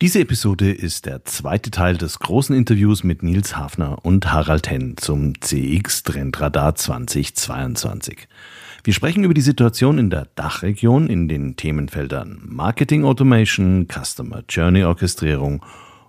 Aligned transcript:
Diese 0.00 0.20
Episode 0.20 0.70
ist 0.70 1.06
der 1.06 1.24
zweite 1.24 1.72
Teil 1.72 1.96
des 1.96 2.20
großen 2.20 2.54
Interviews 2.54 3.02
mit 3.02 3.24
Nils 3.24 3.56
Hafner 3.56 4.04
und 4.04 4.32
Harald 4.32 4.70
Henn 4.70 4.96
zum 4.96 5.40
CX 5.40 6.04
Trendradar 6.04 6.76
2022. 6.76 8.28
Wir 8.84 8.94
sprechen 8.94 9.24
über 9.24 9.34
die 9.34 9.40
Situation 9.40 9.98
in 9.98 10.08
der 10.08 10.28
Dachregion 10.36 11.08
in 11.10 11.26
den 11.26 11.56
Themenfeldern 11.56 12.40
Marketing 12.46 13.04
Automation, 13.04 13.88
Customer 13.88 14.44
Journey 14.48 14.84
Orchestrierung 14.84 15.64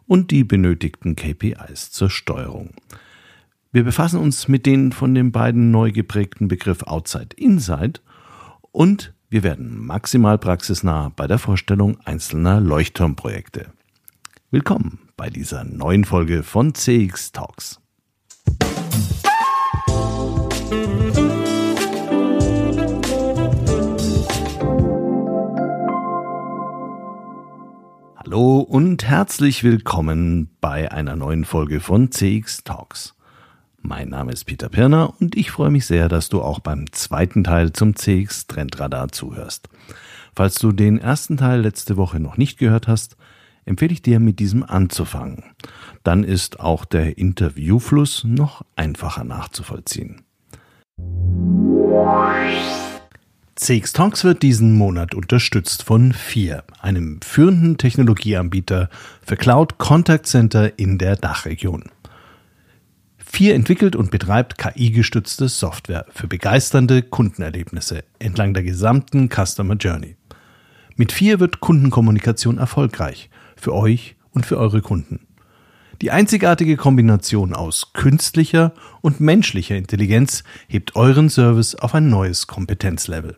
und 0.05 0.29
die 0.29 0.43
benötigten 0.43 1.15
KPIs 1.15 1.89
zur 1.89 2.11
Steuerung. 2.11 2.75
Wir 3.71 3.83
befassen 3.83 4.19
uns 4.19 4.47
mit 4.47 4.67
den 4.67 4.91
von 4.91 5.15
den 5.15 5.31
beiden 5.31 5.71
neu 5.71 5.91
geprägten 5.91 6.47
Begriff 6.47 6.83
Outside 6.83 7.35
Inside 7.37 8.01
und 8.71 9.15
wir 9.31 9.41
werden 9.41 9.83
maximal 9.83 10.37
praxisnah 10.37 11.11
bei 11.15 11.25
der 11.25 11.39
Vorstellung 11.39 11.97
einzelner 12.05 12.61
Leuchtturmprojekte. 12.61 13.71
Willkommen 14.51 14.97
bei 15.15 15.29
dieser 15.29 15.63
neuen 15.63 16.05
Folge 16.05 16.41
von 16.41 16.73
CX 16.73 17.33
Talks. 17.33 17.79
Hallo 28.15 28.61
und 28.61 29.03
herzlich 29.03 29.63
willkommen 29.63 30.49
bei 30.59 30.91
einer 30.91 31.15
neuen 31.15 31.45
Folge 31.45 31.79
von 31.79 32.11
CX 32.11 32.63
Talks. 32.63 33.13
Mein 33.83 34.09
Name 34.09 34.31
ist 34.31 34.45
Peter 34.45 34.69
Pirner 34.69 35.13
und 35.21 35.37
ich 35.37 35.51
freue 35.51 35.69
mich 35.69 35.85
sehr, 35.85 36.09
dass 36.09 36.27
du 36.29 36.41
auch 36.41 36.57
beim 36.57 36.91
zweiten 36.91 37.43
Teil 37.43 37.71
zum 37.71 37.95
CX 37.95 38.47
Trendradar 38.47 39.11
zuhörst. 39.11 39.69
Falls 40.35 40.55
du 40.55 40.71
den 40.71 40.97
ersten 40.97 41.37
Teil 41.37 41.61
letzte 41.61 41.97
Woche 41.97 42.19
noch 42.19 42.37
nicht 42.37 42.57
gehört 42.57 42.87
hast, 42.87 43.15
empfehle 43.65 43.93
ich 43.93 44.01
dir, 44.01 44.19
mit 44.19 44.39
diesem 44.39 44.63
anzufangen. 44.63 45.43
Dann 46.03 46.23
ist 46.23 46.59
auch 46.59 46.85
der 46.85 47.17
Interviewfluss 47.17 48.23
noch 48.23 48.63
einfacher 48.75 49.23
nachzuvollziehen. 49.23 50.21
CX 53.55 53.91
Talks 53.91 54.23
wird 54.23 54.41
diesen 54.41 54.77
Monat 54.77 55.13
unterstützt 55.13 55.83
von 55.83 56.13
FIR, 56.13 56.63
einem 56.79 57.19
führenden 57.21 57.77
Technologieanbieter 57.77 58.89
für 59.21 59.35
Cloud 59.35 59.77
Contact 59.77 60.27
Center 60.27 60.79
in 60.79 60.97
der 60.97 61.17
Dachregion. 61.17 61.83
FIR 63.17 63.53
entwickelt 63.53 63.97
und 63.97 64.11
betreibt 64.11 64.57
KI-gestützte 64.57 65.49
Software 65.49 66.05
für 66.09 66.27
begeisternde 66.27 67.03
Kundenerlebnisse 67.03 68.03
entlang 68.17 68.53
der 68.53 68.63
gesamten 68.63 69.29
Customer 69.29 69.75
Journey. 69.75 70.15
Mit 70.95 71.11
FIR 71.11 71.39
wird 71.39 71.59
Kundenkommunikation 71.59 72.57
erfolgreich 72.57 73.29
für 73.59 73.73
euch 73.73 74.15
und 74.31 74.45
für 74.45 74.57
eure 74.57 74.81
Kunden. 74.81 75.27
Die 76.01 76.11
einzigartige 76.11 76.77
Kombination 76.77 77.53
aus 77.53 77.91
künstlicher 77.93 78.73
und 79.01 79.19
menschlicher 79.19 79.75
Intelligenz 79.75 80.45
hebt 80.67 80.95
euren 80.95 81.29
Service 81.29 81.75
auf 81.75 81.93
ein 81.93 82.09
neues 82.09 82.47
Kompetenzlevel. 82.47 83.35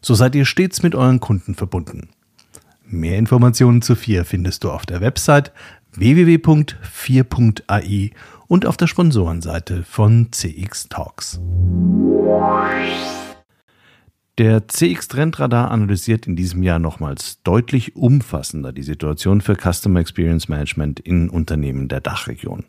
So 0.00 0.14
seid 0.14 0.34
ihr 0.34 0.46
stets 0.46 0.82
mit 0.82 0.94
euren 0.94 1.20
Kunden 1.20 1.54
verbunden. 1.54 2.08
Mehr 2.86 3.18
Informationen 3.18 3.82
zu 3.82 3.96
FIR 3.96 4.24
findest 4.24 4.64
du 4.64 4.70
auf 4.70 4.86
der 4.86 5.02
Website 5.02 5.52
www.4.ai 5.92 8.12
und 8.46 8.66
auf 8.66 8.76
der 8.76 8.86
Sponsorenseite 8.86 9.82
von 9.84 10.28
CX 10.30 10.88
Talks. 10.88 11.40
Der 14.36 14.66
CX 14.66 15.06
Trendradar 15.06 15.70
analysiert 15.70 16.26
in 16.26 16.34
diesem 16.34 16.64
Jahr 16.64 16.80
nochmals 16.80 17.40
deutlich 17.44 17.94
umfassender 17.94 18.72
die 18.72 18.82
Situation 18.82 19.40
für 19.40 19.54
Customer 19.54 20.00
Experience 20.00 20.48
Management 20.48 20.98
in 20.98 21.28
Unternehmen 21.28 21.86
der 21.86 22.00
Dachregion. 22.00 22.64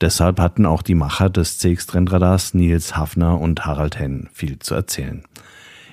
Deshalb 0.00 0.38
hatten 0.38 0.64
auch 0.64 0.80
die 0.82 0.94
Macher 0.94 1.28
des 1.28 1.58
CX 1.58 1.88
Trendradars 1.88 2.54
Nils 2.54 2.96
Hafner 2.96 3.40
und 3.40 3.66
Harald 3.66 3.98
Henn 3.98 4.28
viel 4.32 4.60
zu 4.60 4.76
erzählen. 4.76 5.24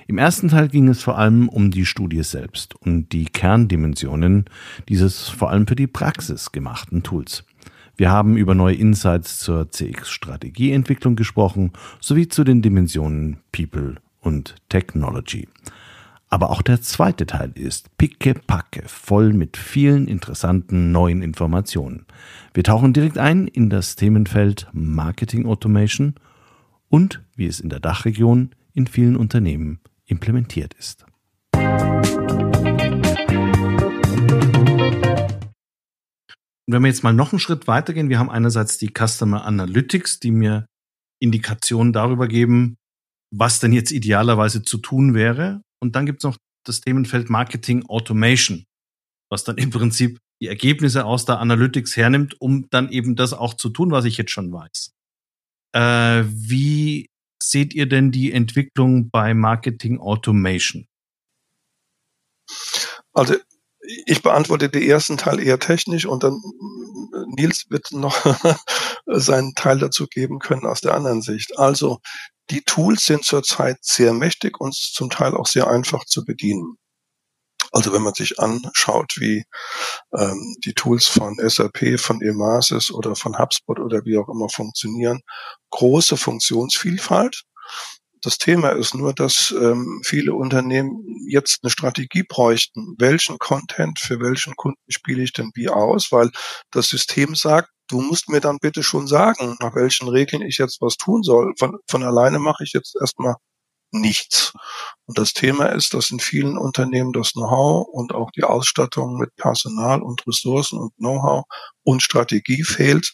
Im 0.06 0.16
ersten 0.16 0.46
Teil 0.46 0.68
ging 0.68 0.86
es 0.86 1.02
vor 1.02 1.18
allem 1.18 1.48
um 1.48 1.72
die 1.72 1.86
Studie 1.86 2.22
selbst 2.22 2.76
und 2.76 3.08
die 3.10 3.24
Kerndimensionen 3.24 4.44
dieses 4.88 5.28
vor 5.28 5.50
allem 5.50 5.66
für 5.66 5.74
die 5.74 5.88
Praxis 5.88 6.52
gemachten 6.52 7.02
Tools. 7.02 7.42
Wir 7.96 8.12
haben 8.12 8.36
über 8.36 8.54
neue 8.54 8.76
Insights 8.76 9.40
zur 9.40 9.72
CX-Strategieentwicklung 9.72 11.16
gesprochen, 11.16 11.72
sowie 12.00 12.28
zu 12.28 12.44
den 12.44 12.62
Dimensionen 12.62 13.38
People 13.50 13.96
und 14.20 14.56
Technology. 14.68 15.48
Aber 16.28 16.50
auch 16.50 16.62
der 16.62 16.80
zweite 16.80 17.26
Teil 17.26 17.50
ist 17.54 17.96
pickepacke 17.98 18.84
voll 18.86 19.32
mit 19.32 19.56
vielen 19.56 20.06
interessanten 20.06 20.92
neuen 20.92 21.22
Informationen. 21.22 22.06
Wir 22.54 22.62
tauchen 22.62 22.92
direkt 22.92 23.18
ein 23.18 23.48
in 23.48 23.68
das 23.68 23.96
Themenfeld 23.96 24.68
Marketing 24.72 25.46
Automation 25.46 26.14
und 26.88 27.22
wie 27.34 27.46
es 27.46 27.58
in 27.58 27.68
der 27.68 27.80
Dachregion 27.80 28.50
in 28.74 28.86
vielen 28.86 29.16
Unternehmen 29.16 29.80
implementiert 30.06 30.74
ist. 30.74 31.04
wenn 36.72 36.82
wir 36.82 36.88
jetzt 36.88 37.02
mal 37.02 37.12
noch 37.12 37.32
einen 37.32 37.40
Schritt 37.40 37.66
weitergehen, 37.66 38.08
wir 38.08 38.18
haben 38.18 38.30
einerseits 38.30 38.78
die 38.78 38.92
Customer 38.96 39.44
Analytics, 39.44 40.20
die 40.20 40.30
mir 40.30 40.66
Indikationen 41.18 41.92
darüber 41.92 42.28
geben, 42.28 42.76
was 43.30 43.60
denn 43.60 43.72
jetzt 43.72 43.92
idealerweise 43.92 44.62
zu 44.62 44.78
tun 44.78 45.14
wäre. 45.14 45.62
Und 45.80 45.96
dann 45.96 46.06
gibt 46.06 46.20
es 46.20 46.24
noch 46.24 46.36
das 46.64 46.80
Themenfeld 46.80 47.30
Marketing 47.30 47.86
Automation, 47.86 48.66
was 49.30 49.44
dann 49.44 49.56
im 49.56 49.70
Prinzip 49.70 50.18
die 50.42 50.48
Ergebnisse 50.48 51.04
aus 51.04 51.24
der 51.24 51.38
Analytics 51.38 51.96
hernimmt, 51.96 52.40
um 52.40 52.68
dann 52.70 52.90
eben 52.90 53.16
das 53.16 53.32
auch 53.32 53.54
zu 53.54 53.68
tun, 53.68 53.90
was 53.90 54.04
ich 54.04 54.16
jetzt 54.16 54.30
schon 54.30 54.52
weiß. 54.52 54.92
Äh, 55.72 56.24
wie 56.26 57.08
seht 57.42 57.74
ihr 57.74 57.86
denn 57.86 58.10
die 58.10 58.32
Entwicklung 58.32 59.10
bei 59.10 59.34
Marketing 59.34 59.98
Automation? 59.98 60.86
Also 63.12 63.36
ich 63.80 64.22
beantworte 64.22 64.68
den 64.68 64.82
ersten 64.82 65.16
Teil 65.16 65.40
eher 65.40 65.58
technisch 65.58 66.06
und 66.06 66.22
dann 66.22 66.40
Nils 67.36 67.66
wird 67.70 67.92
noch 67.92 68.24
seinen 69.06 69.54
Teil 69.54 69.78
dazu 69.78 70.06
geben 70.06 70.38
können 70.38 70.66
aus 70.66 70.80
der 70.80 70.94
anderen 70.94 71.22
Sicht. 71.22 71.58
Also 71.58 71.98
die 72.50 72.62
Tools 72.62 73.06
sind 73.06 73.24
zurzeit 73.24 73.78
sehr 73.80 74.12
mächtig 74.12 74.60
und 74.60 74.74
zum 74.74 75.10
Teil 75.10 75.34
auch 75.34 75.46
sehr 75.46 75.68
einfach 75.68 76.04
zu 76.04 76.24
bedienen. 76.24 76.76
Also 77.72 77.92
wenn 77.92 78.02
man 78.02 78.14
sich 78.14 78.40
anschaut, 78.40 79.12
wie 79.18 79.44
ähm, 80.16 80.56
die 80.64 80.74
Tools 80.74 81.06
von 81.06 81.36
SAP, 81.38 82.00
von 82.00 82.20
Emasis 82.20 82.90
oder 82.90 83.14
von 83.14 83.38
HubSpot 83.38 83.78
oder 83.78 84.04
wie 84.04 84.18
auch 84.18 84.28
immer 84.28 84.48
funktionieren, 84.48 85.20
große 85.70 86.16
Funktionsvielfalt. 86.16 87.44
Das 88.22 88.36
Thema 88.36 88.70
ist 88.70 88.94
nur, 88.94 89.14
dass 89.14 89.54
ähm, 89.58 90.02
viele 90.04 90.34
Unternehmen 90.34 91.02
jetzt 91.26 91.60
eine 91.62 91.70
Strategie 91.70 92.22
bräuchten. 92.22 92.94
Welchen 92.98 93.38
Content 93.38 93.98
für 93.98 94.20
welchen 94.20 94.56
Kunden 94.56 94.80
spiele 94.88 95.22
ich 95.22 95.32
denn 95.32 95.50
wie 95.54 95.70
aus? 95.70 96.12
Weil 96.12 96.30
das 96.70 96.88
System 96.88 97.34
sagt, 97.34 97.70
du 97.88 98.02
musst 98.02 98.28
mir 98.28 98.40
dann 98.40 98.58
bitte 98.60 98.82
schon 98.82 99.06
sagen, 99.06 99.56
nach 99.60 99.74
welchen 99.74 100.08
Regeln 100.08 100.42
ich 100.42 100.58
jetzt 100.58 100.82
was 100.82 100.96
tun 100.96 101.22
soll. 101.22 101.54
Von, 101.58 101.78
von 101.88 102.02
alleine 102.02 102.38
mache 102.38 102.62
ich 102.64 102.72
jetzt 102.74 102.94
erstmal 103.00 103.36
nichts. 103.90 104.52
Und 105.06 105.18
das 105.18 105.32
Thema 105.32 105.66
ist, 105.66 105.94
dass 105.94 106.10
in 106.10 106.20
vielen 106.20 106.58
Unternehmen 106.58 107.12
das 107.12 107.32
Know-how 107.32 107.86
und 107.88 108.14
auch 108.14 108.30
die 108.32 108.44
Ausstattung 108.44 109.18
mit 109.18 109.34
Personal 109.36 110.02
und 110.02 110.26
Ressourcen 110.26 110.78
und 110.78 110.94
Know-how 110.96 111.44
und 111.84 112.02
Strategie 112.02 112.64
fehlt. 112.64 113.12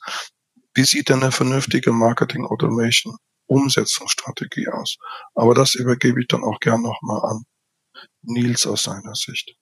Wie 0.74 0.84
sieht 0.84 1.08
denn 1.08 1.22
eine 1.22 1.32
vernünftige 1.32 1.92
Marketing 1.92 2.44
Automation 2.44 3.16
Umsetzungsstrategie 3.46 4.68
aus? 4.68 4.96
Aber 5.34 5.54
das 5.54 5.74
übergebe 5.74 6.20
ich 6.20 6.28
dann 6.28 6.44
auch 6.44 6.60
gern 6.60 6.82
nochmal 6.82 7.22
an 7.30 7.44
Nils 8.22 8.66
aus 8.66 8.84
seiner 8.84 9.14
Sicht. 9.14 9.56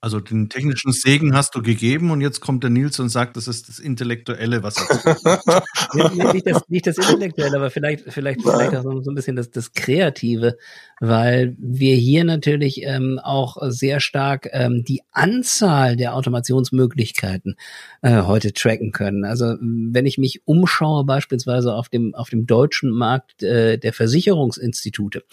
Also 0.00 0.20
den 0.20 0.48
technischen 0.48 0.92
Segen 0.92 1.34
hast 1.34 1.54
du 1.54 1.62
gegeben 1.62 2.10
und 2.10 2.20
jetzt 2.20 2.40
kommt 2.40 2.62
der 2.62 2.70
Nils 2.70 2.98
und 3.00 3.08
sagt, 3.08 3.36
das 3.36 3.48
ist 3.48 3.68
das 3.68 3.78
Intellektuelle, 3.78 4.62
was 4.62 4.76
er 4.76 6.32
nicht, 6.32 6.46
das, 6.46 6.68
nicht 6.68 6.86
das 6.86 6.98
Intellektuelle, 6.98 7.56
aber 7.56 7.70
vielleicht, 7.70 8.12
vielleicht, 8.12 8.42
vielleicht 8.42 8.74
auch 8.76 8.82
so 8.82 9.10
ein 9.10 9.14
bisschen 9.14 9.36
das, 9.36 9.50
das 9.50 9.72
Kreative, 9.72 10.56
weil 11.00 11.56
wir 11.58 11.96
hier 11.96 12.24
natürlich 12.24 12.82
ähm, 12.82 13.18
auch 13.22 13.56
sehr 13.68 14.00
stark 14.00 14.48
ähm, 14.52 14.84
die 14.84 15.02
Anzahl 15.12 15.96
der 15.96 16.14
Automationsmöglichkeiten 16.14 17.56
äh, 18.02 18.22
heute 18.22 18.52
tracken 18.52 18.92
können. 18.92 19.24
Also 19.24 19.56
wenn 19.60 20.06
ich 20.06 20.18
mich 20.18 20.42
umschaue, 20.44 21.04
beispielsweise 21.04 21.74
auf 21.74 21.88
dem, 21.88 22.14
auf 22.14 22.30
dem 22.30 22.46
deutschen 22.46 22.90
Markt 22.90 23.42
äh, 23.42 23.78
der 23.78 23.92
Versicherungsinstitute, 23.92 25.24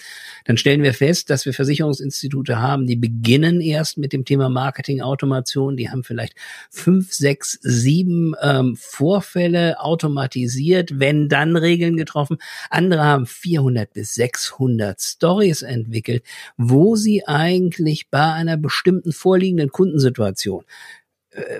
dann 0.45 0.57
stellen 0.57 0.83
wir 0.83 0.93
fest, 0.93 1.29
dass 1.29 1.45
wir 1.45 1.53
Versicherungsinstitute 1.53 2.59
haben, 2.59 2.87
die 2.87 2.95
beginnen 2.95 3.61
erst 3.61 3.97
mit 3.97 4.13
dem 4.13 4.25
Thema 4.25 4.40
Thema 4.41 4.49
Marketing-Automation. 4.49 5.77
Die 5.77 5.89
haben 5.89 6.03
vielleicht 6.03 6.33
fünf, 6.69 7.13
sechs, 7.13 7.59
sieben 7.61 8.33
ähm, 8.41 8.75
Vorfälle 8.75 9.79
automatisiert, 9.79 10.99
wenn 10.99 11.29
dann 11.29 11.55
Regeln 11.55 11.95
getroffen. 11.95 12.37
Andere 12.69 13.03
haben 13.03 13.25
400 13.27 13.93
bis 13.93 14.15
600 14.15 14.99
Stories 14.99 15.61
entwickelt, 15.61 16.23
wo 16.57 16.95
sie 16.95 17.27
eigentlich 17.27 18.09
bei 18.09 18.33
einer 18.33 18.57
bestimmten 18.57 19.11
vorliegenden 19.11 19.69
Kundensituation 19.69 20.63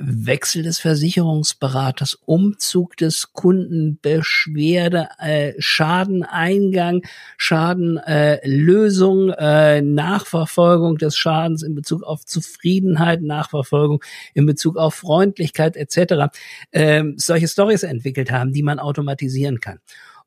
Wechsel 0.01 0.63
des 0.63 0.79
Versicherungsberaters, 0.79 2.19
Umzug 2.25 2.97
des 2.97 3.31
Kunden, 3.31 3.99
Beschwerde, 4.01 5.07
äh, 5.17 5.53
Schadeneingang, 5.59 7.03
Schadenlösung, 7.37 9.29
äh, 9.29 9.77
äh, 9.77 9.81
Nachverfolgung 9.81 10.97
des 10.97 11.15
Schadens 11.15 11.63
in 11.63 11.73
Bezug 11.73 12.03
auf 12.03 12.25
Zufriedenheit, 12.25 13.21
Nachverfolgung 13.21 14.03
in 14.33 14.45
Bezug 14.45 14.75
auf 14.75 14.95
Freundlichkeit 14.95 15.77
etc. 15.77 16.33
Äh, 16.71 17.03
solche 17.15 17.47
Stories 17.47 17.83
entwickelt 17.83 18.29
haben, 18.29 18.51
die 18.51 18.63
man 18.63 18.79
automatisieren 18.79 19.61
kann. 19.61 19.79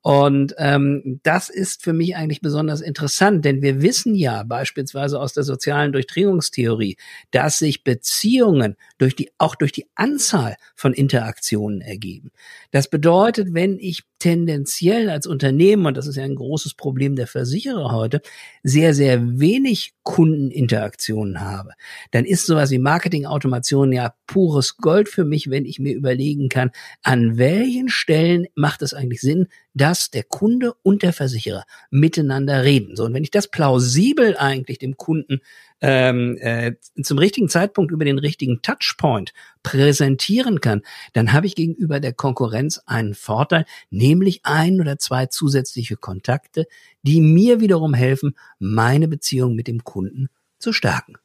Und 0.05 0.53
ähm, 0.59 1.19
das 1.23 1.49
ist 1.49 1.81
für 1.81 1.91
mich 1.91 2.15
eigentlich 2.15 2.39
besonders 2.39 2.79
interessant, 2.79 3.43
denn 3.43 3.63
wir 3.63 3.81
wissen 3.81 4.13
ja 4.13 4.43
beispielsweise 4.43 5.19
aus 5.19 5.33
der 5.33 5.43
sozialen 5.43 5.93
Durchdringungstheorie, 5.93 6.97
dass 7.31 7.57
sich 7.57 7.83
Beziehungen 7.83 8.75
durch 8.99 9.15
die, 9.15 9.31
auch 9.39 9.55
durch 9.55 9.71
die 9.71 9.87
Anzahl 9.95 10.57
von 10.75 10.93
Interaktionen 10.93 11.81
ergeben. 11.81 12.29
Das 12.69 12.87
bedeutet, 12.87 13.55
wenn 13.55 13.79
ich 13.79 14.03
tendenziell 14.19 15.09
als 15.09 15.25
Unternehmen, 15.25 15.87
und 15.87 15.97
das 15.97 16.05
ist 16.05 16.17
ja 16.17 16.23
ein 16.23 16.35
großes 16.35 16.75
Problem 16.75 17.15
der 17.15 17.25
Versicherer 17.25 17.91
heute, 17.91 18.21
sehr, 18.61 18.93
sehr 18.93 19.39
wenig 19.39 19.93
Kundeninteraktionen 20.03 21.41
habe, 21.41 21.71
dann 22.11 22.25
ist 22.25 22.45
sowas 22.45 22.69
wie 22.69 22.77
Marketingautomation 22.77 23.91
ja 23.91 24.13
pures 24.27 24.77
Gold 24.77 25.09
für 25.09 25.25
mich, 25.25 25.49
wenn 25.49 25.65
ich 25.65 25.79
mir 25.79 25.95
überlegen 25.95 26.47
kann, 26.47 26.69
an 27.01 27.39
welchen 27.39 27.89
Stellen 27.89 28.45
macht 28.53 28.83
es 28.83 28.93
eigentlich 28.93 29.21
Sinn, 29.21 29.47
dass 29.75 30.09
der 30.09 30.23
Kunde 30.23 30.73
und 30.81 31.03
der 31.03 31.13
Versicherer 31.13 31.65
miteinander 31.91 32.63
reden. 32.63 32.95
So, 32.95 33.03
und 33.03 33.13
wenn 33.13 33.23
ich 33.23 33.29
das 33.29 33.49
plausibel 33.49 34.35
eigentlich 34.37 34.79
dem 34.79 34.97
Kunden 34.97 35.41
ähm, 35.81 36.37
äh, 36.39 36.73
zum 37.03 37.17
richtigen 37.17 37.49
Zeitpunkt 37.49 37.91
über 37.91 38.05
den 38.05 38.17
richtigen 38.17 38.61
Touchpoint 38.61 39.33
präsentieren 39.61 40.61
kann, 40.61 40.81
dann 41.13 41.33
habe 41.33 41.45
ich 41.45 41.55
gegenüber 41.55 41.99
der 41.99 42.13
Konkurrenz 42.13 42.81
einen 42.85 43.13
Vorteil, 43.13 43.65
nämlich 43.89 44.41
ein 44.43 44.79
oder 44.79 44.97
zwei 44.97 45.25
zusätzliche 45.25 45.97
Kontakte, 45.97 46.67
die 47.03 47.19
mir 47.19 47.59
wiederum 47.59 47.93
helfen, 47.93 48.35
meine 48.57 49.09
Beziehung 49.09 49.55
mit 49.55 49.67
dem 49.67 49.83
Kunden 49.83 50.29
zu 50.57 50.71
stärken. 50.71 51.15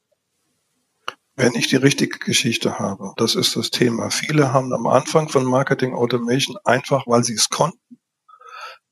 Wenn 1.37 1.55
ich 1.55 1.69
die 1.69 1.77
richtige 1.77 2.19
Geschichte 2.19 2.81
habe, 2.81 3.13
das 3.17 3.35
ist 3.35 3.57
das 3.57 3.71
Thema. 3.71 4.11
Viele 4.11 4.53
haben 4.53 4.75
am 4.75 4.87
Anfang 4.89 5.29
von 5.29 5.45
Marketing 5.45 5.95
Automation 5.95 6.59
einfach, 6.65 7.07
weil 7.07 7.25
sie 7.25 7.33
es 7.35 7.49
konnten, 7.49 7.79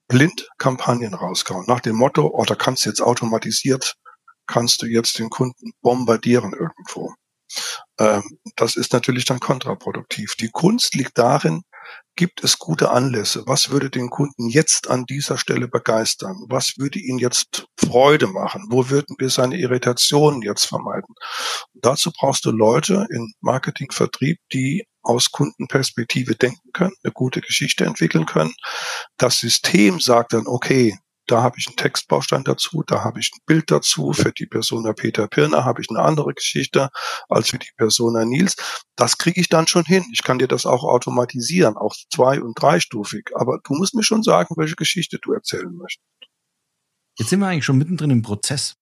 blind 0.09 0.49
Kampagnen 0.59 1.15
rausgehauen. 1.15 1.67
Nach 1.69 1.81
dem 1.81 1.97
Motto, 1.97 2.31
oh, 2.33 2.45
da 2.45 2.55
kannst 2.55 2.85
du 2.85 2.91
jetzt 2.91 3.01
automatisiert, 3.01 3.95
kannst 4.47 4.83
du 4.83 4.87
jetzt 4.87 5.19
den 5.19 5.31
Kunden 5.31 5.73
bombardieren 5.83 6.53
irgendwo. 6.53 7.15
Ähm, 7.99 8.23
das 8.57 8.77
ist 8.77 8.93
natürlich 8.93 9.25
dann 9.25 9.41
kontraproduktiv. 9.41 10.35
Die 10.37 10.51
Kunst 10.51 10.95
liegt 10.95 11.19
darin, 11.19 11.63
gibt 12.17 12.43
es 12.45 12.59
gute 12.59 12.91
Anlässe? 12.91 13.45
Was 13.47 13.71
würde 13.71 13.91
den 13.91 14.11
Kunden 14.11 14.49
jetzt 14.49 14.91
an 14.91 15.05
dieser 15.05 15.39
Stelle 15.39 15.69
begeistern? 15.69 16.37
Was 16.49 16.75
würde 16.77 16.99
ihn 16.99 17.19
jetzt 17.19 17.67
Freude 17.79 18.27
machen? 18.27 18.67
Wo 18.71 18.91
würden 18.91 19.17
wir 19.19 19.31
seine 19.31 19.57
Irritationen 19.57 20.43
jetzt 20.43 20.67
vermeiden? 20.67 21.15
Und 21.75 21.85
dazu 21.85 22.11
brauchst 22.13 22.45
du 22.45 22.51
Leute 22.51 23.07
in 23.11 23.33
Marketing, 23.41 23.91
Vertrieb, 23.93 24.39
die 24.53 24.85
aus 25.03 25.31
Kundenperspektive 25.31 26.35
denken 26.35 26.73
können, 26.73 26.95
eine 27.03 27.13
gute 27.13 27.41
Geschichte 27.41 27.85
entwickeln 27.85 28.27
können. 28.27 28.55
Das 29.17 29.39
System 29.39 30.01
sagt 30.01 30.33
dann, 30.33 30.47
okay, 30.47 30.99
da 31.29 31.43
habe 31.43 31.57
ich 31.59 31.67
einen 31.67 31.77
Textbaustein 31.77 32.43
dazu, 32.43 32.83
da 32.87 33.05
habe 33.05 33.21
ich 33.21 33.31
ein 33.35 33.41
Bild 33.47 33.71
dazu. 33.71 34.13
Für 34.13 34.33
die 34.33 34.47
Persona 34.47 34.95
Peter 34.95 35.29
Pirner 35.29 35.65
habe 35.65 35.83
ich 35.83 35.89
eine 35.91 36.01
andere 36.01 36.33
Geschichte 36.33 36.89
als 37.29 37.51
für 37.51 37.59
die 37.59 37.71
Persona 37.77 38.25
Nils. 38.25 38.57
Das 38.97 39.19
kriege 39.19 39.41
ich 39.41 39.49
dann 39.49 39.67
schon 39.67 39.85
hin. 39.85 40.05
Ich 40.13 40.23
kann 40.23 40.39
dir 40.39 40.49
das 40.49 40.65
auch 40.65 40.85
automatisieren, 40.85 41.77
auch 41.77 41.95
zwei- 42.11 42.41
und 42.41 42.61
dreistufig. 42.61 43.31
Aber 43.35 43.61
du 43.63 43.75
musst 43.75 43.95
mir 43.95 44.03
schon 44.03 44.23
sagen, 44.23 44.55
welche 44.57 44.77
Geschichte 44.77 45.19
du 45.21 45.33
erzählen 45.33 45.73
möchtest. 45.75 46.05
Jetzt 47.19 47.31
sind 47.31 47.41
wir 47.41 47.49
eigentlich 47.49 47.65
schon 47.65 47.79
mittendrin 47.79 48.11
im 48.11 48.23
Prozess. 48.23 48.75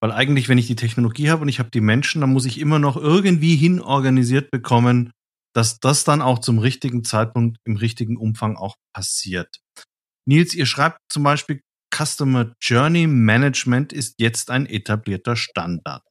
Weil 0.00 0.12
eigentlich, 0.12 0.48
wenn 0.48 0.58
ich 0.58 0.66
die 0.66 0.76
Technologie 0.76 1.30
habe 1.30 1.42
und 1.42 1.48
ich 1.48 1.58
habe 1.58 1.70
die 1.70 1.80
Menschen, 1.80 2.20
dann 2.20 2.32
muss 2.32 2.44
ich 2.44 2.60
immer 2.60 2.78
noch 2.78 2.96
irgendwie 2.96 3.56
hin 3.56 3.80
organisiert 3.80 4.50
bekommen, 4.50 5.10
dass 5.54 5.80
das 5.80 6.04
dann 6.04 6.22
auch 6.22 6.38
zum 6.38 6.58
richtigen 6.58 7.04
Zeitpunkt 7.04 7.58
im 7.64 7.76
richtigen 7.76 8.16
Umfang 8.16 8.56
auch 8.56 8.76
passiert. 8.94 9.60
Nils, 10.26 10.54
ihr 10.54 10.66
schreibt 10.66 10.98
zum 11.08 11.22
Beispiel, 11.22 11.60
Customer 11.94 12.52
Journey 12.60 13.06
Management 13.06 13.92
ist 13.92 14.16
jetzt 14.18 14.50
ein 14.50 14.66
etablierter 14.66 15.36
Standard. 15.36 16.02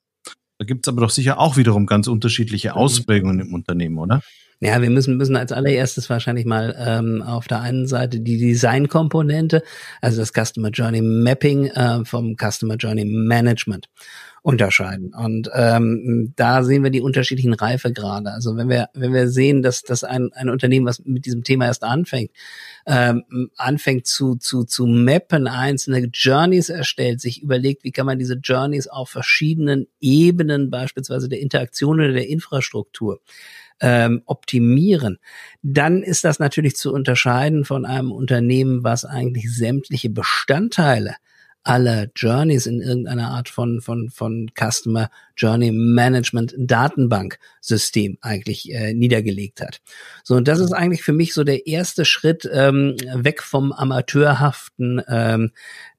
Da 0.60 0.66
gibt 0.66 0.86
es 0.86 0.92
aber 0.92 1.02
doch 1.02 1.12
sicher 1.12 1.40
auch 1.40 1.56
wiederum 1.56 1.86
ganz 1.86 2.08
unterschiedliche 2.08 2.76
Ausprägungen 2.76 3.40
im 3.40 3.54
Unternehmen, 3.54 4.00
oder? 4.00 4.22
Ja, 4.60 4.82
wir 4.82 4.90
müssen, 4.90 5.18
müssen 5.18 5.36
als 5.36 5.52
allererstes 5.52 6.10
wahrscheinlich 6.10 6.46
mal 6.46 6.76
ähm, 6.80 7.22
auf 7.22 7.48
der 7.48 7.62
einen 7.62 7.86
Seite 7.86 8.20
die 8.20 8.40
Designkomponente, 8.40 9.62
also 10.02 10.20
das 10.20 10.32
Customer 10.34 10.70
Journey 10.70 11.02
Mapping 11.02 11.68
äh, 11.68 12.04
vom 12.06 12.36
Customer 12.36 12.76
Journey 12.76 13.06
Management 13.06 13.88
unterscheiden. 14.42 15.14
Und 15.14 15.50
ähm, 15.54 16.34
da 16.38 16.64
sehen 16.64 16.82
wir 16.82 16.90
die 16.90 17.02
unterschiedlichen 17.02 17.54
Reifegrade. 17.54 18.32
Also 18.32 18.56
wenn 18.56 18.70
wir, 18.70 18.88
wenn 18.94 19.14
wir 19.14 19.28
sehen, 19.28 19.62
dass, 19.62 19.84
dass 19.84 20.04
ein, 20.04 20.32
ein 20.34 20.50
Unternehmen, 20.50 20.86
was 20.86 21.04
mit 21.04 21.26
diesem 21.26 21.44
Thema 21.44 21.66
erst 21.66 21.84
anfängt, 21.84 22.32
ähm, 22.86 23.26
anfängt 23.58 24.08
zu, 24.08 24.38
zu, 24.38 24.64
zu 24.64 24.88
mappen, 24.88 25.48
einzelne 25.48 26.10
Journeys 26.14 26.70
erstellt, 26.70 27.20
sich 27.20 27.44
überlegt, 27.44 27.84
wie 27.84 27.92
kann 27.92 28.06
man 28.06 28.20
diese 28.20 28.36
Journeys 28.36 28.88
auf 28.88 29.10
verschiedenen 29.10 29.88
Ebenen, 30.00 30.72
beispielsweise 30.72 31.30
der 31.30 31.42
Interaktion 31.42 32.00
oder 32.00 32.14
der 32.14 32.30
Infrastruktur, 32.30 33.20
ähm, 33.80 34.22
optimieren, 34.26 35.20
dann 35.62 36.04
ist 36.04 36.24
das 36.24 36.40
natürlich 36.40 36.76
zu 36.76 36.94
unterscheiden 36.94 37.66
von 37.66 37.86
einem 37.86 38.12
Unternehmen, 38.12 38.84
was 38.84 39.06
eigentlich 39.06 39.54
sämtliche 39.54 40.10
Bestandteile 40.10 41.16
aller 41.64 42.08
Journeys 42.16 42.66
in 42.66 42.82
irgendeiner 42.82 43.30
Art 43.30 43.50
von, 43.50 43.82
von, 43.82 44.10
von 44.10 44.50
Customer 44.58 45.10
Journey 45.38 45.72
Management 45.72 46.54
Datenbank 46.58 47.40
System 47.62 48.18
eigentlich 48.22 48.72
äh, 48.72 48.94
niedergelegt 48.94 49.62
hat. 49.62 49.82
So, 50.24 50.36
und 50.36 50.48
das 50.48 50.60
ist 50.60 50.74
eigentlich 50.74 51.04
für 51.04 51.14
mich 51.14 51.34
so 51.34 51.44
der 51.44 51.68
erste 51.68 52.06
Schritt 52.06 52.50
ähm, 52.52 52.96
weg 53.14 53.44
vom 53.44 53.72
amateurhaften, 53.72 55.02
ähm, 55.08 55.52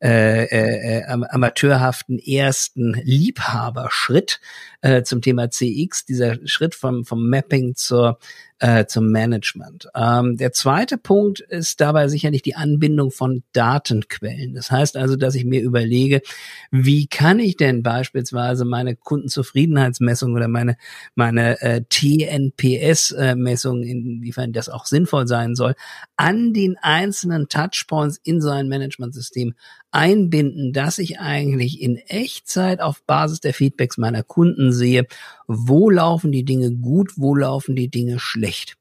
äh, 0.03 0.45
äh, 0.45 1.01
äh 1.01 1.05
amateurhaften 1.05 2.19
ersten 2.19 2.95
Liebhaberschritt 2.95 4.41
äh, 4.81 5.03
zum 5.03 5.23
Thema 5.23 5.51
CX, 5.51 6.05
dieser 6.05 6.37
Schritt 6.47 6.75
vom, 6.75 7.05
vom 7.05 7.29
Mapping 7.29 7.75
zur 7.75 8.19
äh, 8.61 8.87
zum 8.87 9.11
Management. 9.11 9.89
Ähm, 9.95 10.37
der 10.37 10.53
zweite 10.53 10.99
Punkt 10.99 11.41
ist 11.41 11.81
dabei 11.81 12.09
sicherlich 12.09 12.43
die 12.43 12.57
Anbindung 12.57 13.11
von 13.11 13.45
Datenquellen. 13.53 14.55
Das 14.55 14.71
heißt 14.71 14.97
also, 14.97 15.17
dass 15.17 15.35
ich 15.35 15.45
mir 15.45 15.63
überlege, 15.63 16.23
wie 16.71 17.07
kann 17.07 17.39
ich 17.39 17.57
denn 17.57 17.83
beispielsweise 17.83 18.65
meine 18.65 18.97
Kundenzufriedenheitsmessung 19.29 20.35
oder 20.35 20.49
meine 20.49 20.77
meine 21.15 21.61
äh, 21.61 21.83
TNPS-Messung, 21.89 23.83
inwiefern 23.83 24.53
das 24.53 24.69
auch 24.69 24.87
sinnvoll 24.87 25.27
sein 25.27 25.55
soll, 25.55 25.75
an 26.17 26.53
den 26.53 26.77
einzelnen 26.81 27.49
Touchpoints 27.49 28.19
in 28.23 28.41
so 28.41 28.51
ein 28.51 28.69
Managementsystem 28.69 29.55
einbinden, 29.91 30.73
dass 30.73 30.99
ich 30.99 31.21
eigentlich 31.21 31.81
in 31.81 31.97
Echtzeit 31.97 32.81
auf 32.81 33.03
Basis 33.05 33.41
der 33.41 33.55
Feedbacks 33.55 33.99
meiner 33.99 34.23
Kunden 34.23 34.73
sehe, 34.73 35.07
wo 35.47 35.91
laufen 35.91 36.33
die 36.33 36.45
Dinge 36.45 36.73
gut, 36.73 37.13
wo 37.17 37.35
laufen 37.35 37.77
die 37.77 37.89
Dinge 37.89 38.19
schlecht. 38.19 38.77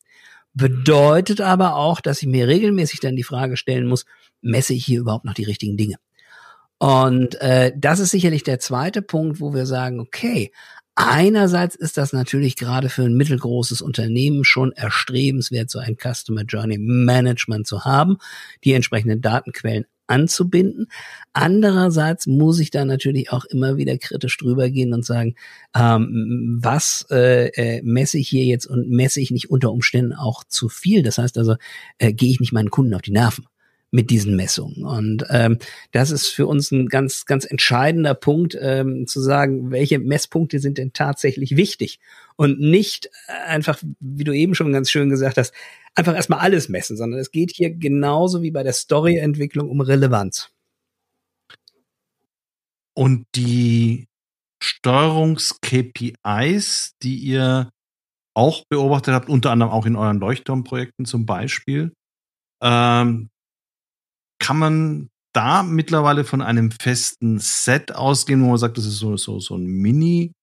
Bedeutet 0.53 1.39
aber 1.39 1.75
auch, 1.75 2.01
dass 2.01 2.21
ich 2.21 2.27
mir 2.27 2.47
regelmäßig 2.47 2.99
dann 2.99 3.15
die 3.15 3.23
Frage 3.23 3.57
stellen 3.57 3.87
muss, 3.87 4.05
messe 4.41 4.73
ich 4.73 4.85
hier 4.85 5.01
überhaupt 5.01 5.25
noch 5.25 5.35
die 5.35 5.43
richtigen 5.43 5.77
Dinge? 5.77 5.97
Und 6.79 7.41
äh, 7.41 7.73
das 7.75 7.99
ist 7.99 8.11
sicherlich 8.11 8.43
der 8.43 8.59
zweite 8.59 9.01
Punkt, 9.01 9.39
wo 9.39 9.53
wir 9.53 9.65
sagen, 9.65 9.99
okay, 9.99 10.51
Einerseits 10.99 11.75
ist 11.75 11.95
das 11.97 12.11
natürlich 12.11 12.55
gerade 12.55 12.89
für 12.89 13.03
ein 13.03 13.13
mittelgroßes 13.13 13.83
Unternehmen 13.83 14.43
schon 14.43 14.71
erstrebenswert, 14.71 15.69
so 15.69 15.77
ein 15.77 15.95
Customer 15.95 16.41
Journey 16.41 16.79
Management 16.79 17.67
zu 17.67 17.85
haben, 17.85 18.17
die 18.63 18.73
entsprechenden 18.73 19.21
Datenquellen 19.21 19.85
anzubinden. 20.07 20.87
Andererseits 21.33 22.25
muss 22.25 22.59
ich 22.59 22.71
da 22.71 22.83
natürlich 22.83 23.31
auch 23.31 23.45
immer 23.45 23.77
wieder 23.77 23.95
kritisch 23.99 24.37
drüber 24.37 24.71
gehen 24.71 24.91
und 24.91 25.05
sagen, 25.05 25.35
ähm, 25.75 26.57
was 26.63 27.05
äh, 27.11 27.49
äh, 27.49 27.81
messe 27.83 28.17
ich 28.17 28.27
hier 28.27 28.45
jetzt 28.45 28.65
und 28.65 28.89
messe 28.89 29.21
ich 29.21 29.29
nicht 29.29 29.51
unter 29.51 29.71
Umständen 29.71 30.13
auch 30.13 30.43
zu 30.45 30.67
viel. 30.67 31.03
Das 31.03 31.19
heißt 31.19 31.37
also, 31.37 31.57
äh, 31.99 32.11
gehe 32.11 32.31
ich 32.31 32.39
nicht 32.39 32.53
meinen 32.53 32.71
Kunden 32.71 32.95
auf 32.95 33.03
die 33.03 33.11
Nerven 33.11 33.45
mit 33.91 34.09
diesen 34.09 34.35
Messungen. 34.35 34.85
Und 34.85 35.25
ähm, 35.29 35.57
das 35.91 36.11
ist 36.11 36.27
für 36.27 36.45
uns 36.45 36.71
ein 36.71 36.87
ganz, 36.87 37.25
ganz 37.25 37.49
entscheidender 37.49 38.13
Punkt, 38.13 38.57
ähm, 38.59 39.07
zu 39.07 39.21
sagen, 39.21 39.71
welche 39.71 39.99
Messpunkte 39.99 40.59
sind 40.59 40.77
denn 40.77 40.93
tatsächlich 40.93 41.55
wichtig 41.55 41.99
und 42.35 42.59
nicht 42.59 43.09
einfach, 43.27 43.81
wie 43.99 44.23
du 44.23 44.33
eben 44.33 44.55
schon 44.55 44.73
ganz 44.73 44.91
schön 44.91 45.09
gesagt 45.09 45.37
hast, 45.37 45.53
einfach 45.95 46.15
erstmal 46.15 46.39
alles 46.39 46.69
messen, 46.69 46.97
sondern 46.97 47.19
es 47.19 47.31
geht 47.31 47.51
hier 47.51 47.71
genauso 47.71 48.41
wie 48.41 48.51
bei 48.51 48.63
der 48.63 48.73
Storyentwicklung 48.73 49.69
um 49.69 49.81
Relevanz. 49.81 50.49
Und 52.93 53.25
die 53.35 54.07
Steuerungs-KPIs, 54.61 56.95
die 57.03 57.17
ihr 57.17 57.69
auch 58.33 58.63
beobachtet 58.69 59.13
habt, 59.13 59.29
unter 59.29 59.51
anderem 59.51 59.71
auch 59.71 59.85
in 59.85 59.95
euren 59.95 60.19
Leuchtturmprojekten 60.19 61.05
zum 61.05 61.25
Beispiel. 61.25 61.93
Ähm, 62.61 63.29
kann 64.39 64.57
man 64.57 65.09
da 65.33 65.63
mittlerweile 65.63 66.23
von 66.23 66.41
einem 66.41 66.71
festen 66.71 67.39
Set 67.39 67.93
ausgehen, 67.93 68.41
wo 68.43 68.49
man 68.49 68.57
sagt, 68.57 68.77
das 68.77 68.85
ist 68.85 68.97
so, 68.97 69.17
so, 69.17 69.39
so 69.39 69.55
ein 69.55 69.65
Mini, 69.65 70.33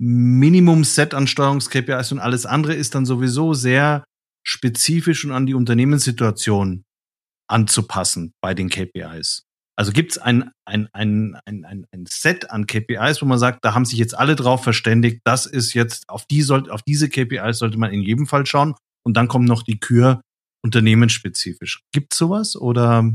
Minimum-Set 0.00 1.12
an 1.12 1.26
Steuerungs-KPIs 1.26 2.12
und 2.12 2.18
alles 2.18 2.46
andere 2.46 2.74
ist 2.74 2.94
dann 2.94 3.04
sowieso 3.04 3.52
sehr 3.52 4.04
spezifisch 4.46 5.24
und 5.24 5.32
an 5.32 5.46
die 5.46 5.54
Unternehmenssituation 5.54 6.84
anzupassen 7.48 8.32
bei 8.40 8.54
den 8.54 8.68
KPIs. 8.68 9.42
Also 9.76 9.92
gibt 9.92 10.12
es 10.12 10.18
ein, 10.18 10.50
ein, 10.64 10.88
ein, 10.92 11.36
ein, 11.44 11.64
ein, 11.64 11.86
ein 11.92 12.04
Set 12.08 12.50
an 12.50 12.66
KPIs, 12.66 13.22
wo 13.22 13.26
man 13.26 13.38
sagt, 13.38 13.64
da 13.64 13.74
haben 13.74 13.84
sich 13.84 13.98
jetzt 13.98 14.16
alle 14.16 14.34
drauf 14.34 14.64
verständigt, 14.64 15.20
das 15.24 15.46
ist 15.46 15.74
jetzt, 15.74 16.08
auf, 16.08 16.24
die 16.26 16.42
soll, 16.42 16.70
auf 16.70 16.82
diese 16.82 17.08
KPIs 17.08 17.58
sollte 17.58 17.78
man 17.78 17.92
in 17.92 18.02
jedem 18.02 18.26
Fall 18.26 18.46
schauen. 18.46 18.74
Und 19.04 19.16
dann 19.16 19.28
kommt 19.28 19.46
noch 19.46 19.62
die 19.62 19.78
Kür 19.78 20.20
unternehmensspezifisch. 20.64 21.82
Gibt 21.92 22.12
sowas 22.14 22.56
oder? 22.56 23.12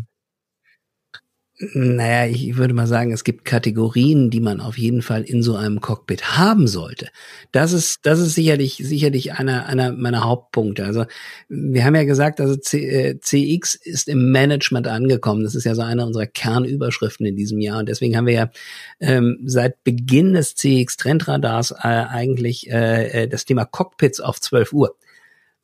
Naja, 1.73 2.29
ich 2.29 2.57
würde 2.57 2.73
mal 2.73 2.87
sagen, 2.87 3.11
es 3.11 3.23
gibt 3.23 3.45
Kategorien, 3.45 4.29
die 4.29 4.39
man 4.39 4.59
auf 4.59 4.77
jeden 4.77 5.01
Fall 5.01 5.23
in 5.23 5.43
so 5.43 5.55
einem 5.55 5.81
Cockpit 5.81 6.37
haben 6.37 6.67
sollte. 6.67 7.07
Das 7.51 7.73
ist, 7.73 7.99
das 8.03 8.19
ist 8.19 8.35
sicherlich, 8.35 8.75
sicherlich 8.75 9.33
einer, 9.33 9.65
einer 9.67 9.91
meiner 9.93 10.23
Hauptpunkte. 10.23 10.85
Also, 10.85 11.05
wir 11.49 11.85
haben 11.85 11.95
ja 11.95 12.03
gesagt, 12.03 12.41
also 12.41 12.55
C, 12.55 12.85
äh, 12.87 13.19
CX 13.19 13.75
ist 13.75 14.09
im 14.09 14.31
Management 14.31 14.87
angekommen. 14.87 15.43
Das 15.43 15.55
ist 15.55 15.63
ja 15.63 15.75
so 15.75 15.81
eine 15.81 16.05
unserer 16.05 16.27
Kernüberschriften 16.27 17.25
in 17.25 17.35
diesem 17.35 17.59
Jahr. 17.59 17.79
Und 17.79 17.87
deswegen 17.87 18.17
haben 18.17 18.27
wir 18.27 18.33
ja 18.33 18.51
ähm, 18.99 19.39
seit 19.45 19.83
Beginn 19.83 20.33
des 20.33 20.55
CX-Trendradars 20.55 21.71
äh, 21.71 21.87
eigentlich 21.87 22.69
äh, 22.69 23.23
äh, 23.23 23.27
das 23.27 23.45
Thema 23.45 23.65
Cockpits 23.65 24.19
auf 24.19 24.41
12 24.41 24.73
Uhr 24.73 24.95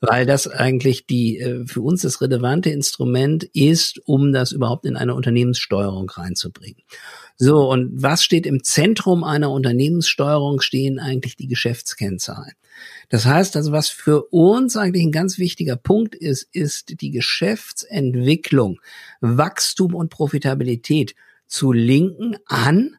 weil 0.02 0.26
das 0.26 0.48
eigentlich 0.48 1.06
die 1.08 1.40
äh, 1.40 1.66
für 1.66 1.82
uns 1.82 2.02
das 2.04 2.22
relevante 2.22 2.70
Instrument 2.70 3.44
ist, 3.44 4.00
um 4.08 4.32
das 4.32 4.52
überhaupt 4.52 4.86
in 4.86 4.96
eine 4.96 5.16
Unternehmenssteuerung 5.16 6.10
reinzubringen. 6.10 6.82
So, 7.38 7.70
und 7.70 7.92
was 8.02 8.24
steht 8.24 8.46
im 8.46 8.64
Zentrum 8.64 9.24
einer 9.24 9.52
Unternehmenssteuerung, 9.52 10.62
stehen 10.62 11.00
eigentlich 11.00 11.36
die 11.36 11.48
Geschäftskennzahlen. 11.48 12.54
Das 13.10 13.26
heißt 13.26 13.56
also, 13.56 13.72
was 13.72 13.90
für 13.90 14.24
uns 14.32 14.78
eigentlich 14.78 15.06
ein 15.06 15.12
ganz 15.12 15.38
wichtiger 15.38 15.76
Punkt 15.76 16.16
ist, 16.16 16.48
ist 16.54 17.02
die 17.02 17.12
Geschäftsentwicklung, 17.12 18.80
Wachstum 19.22 19.96
und 19.96 20.10
Profitabilität 20.10 21.16
zu 21.48 21.72
linken 21.72 22.38
an 22.46 22.96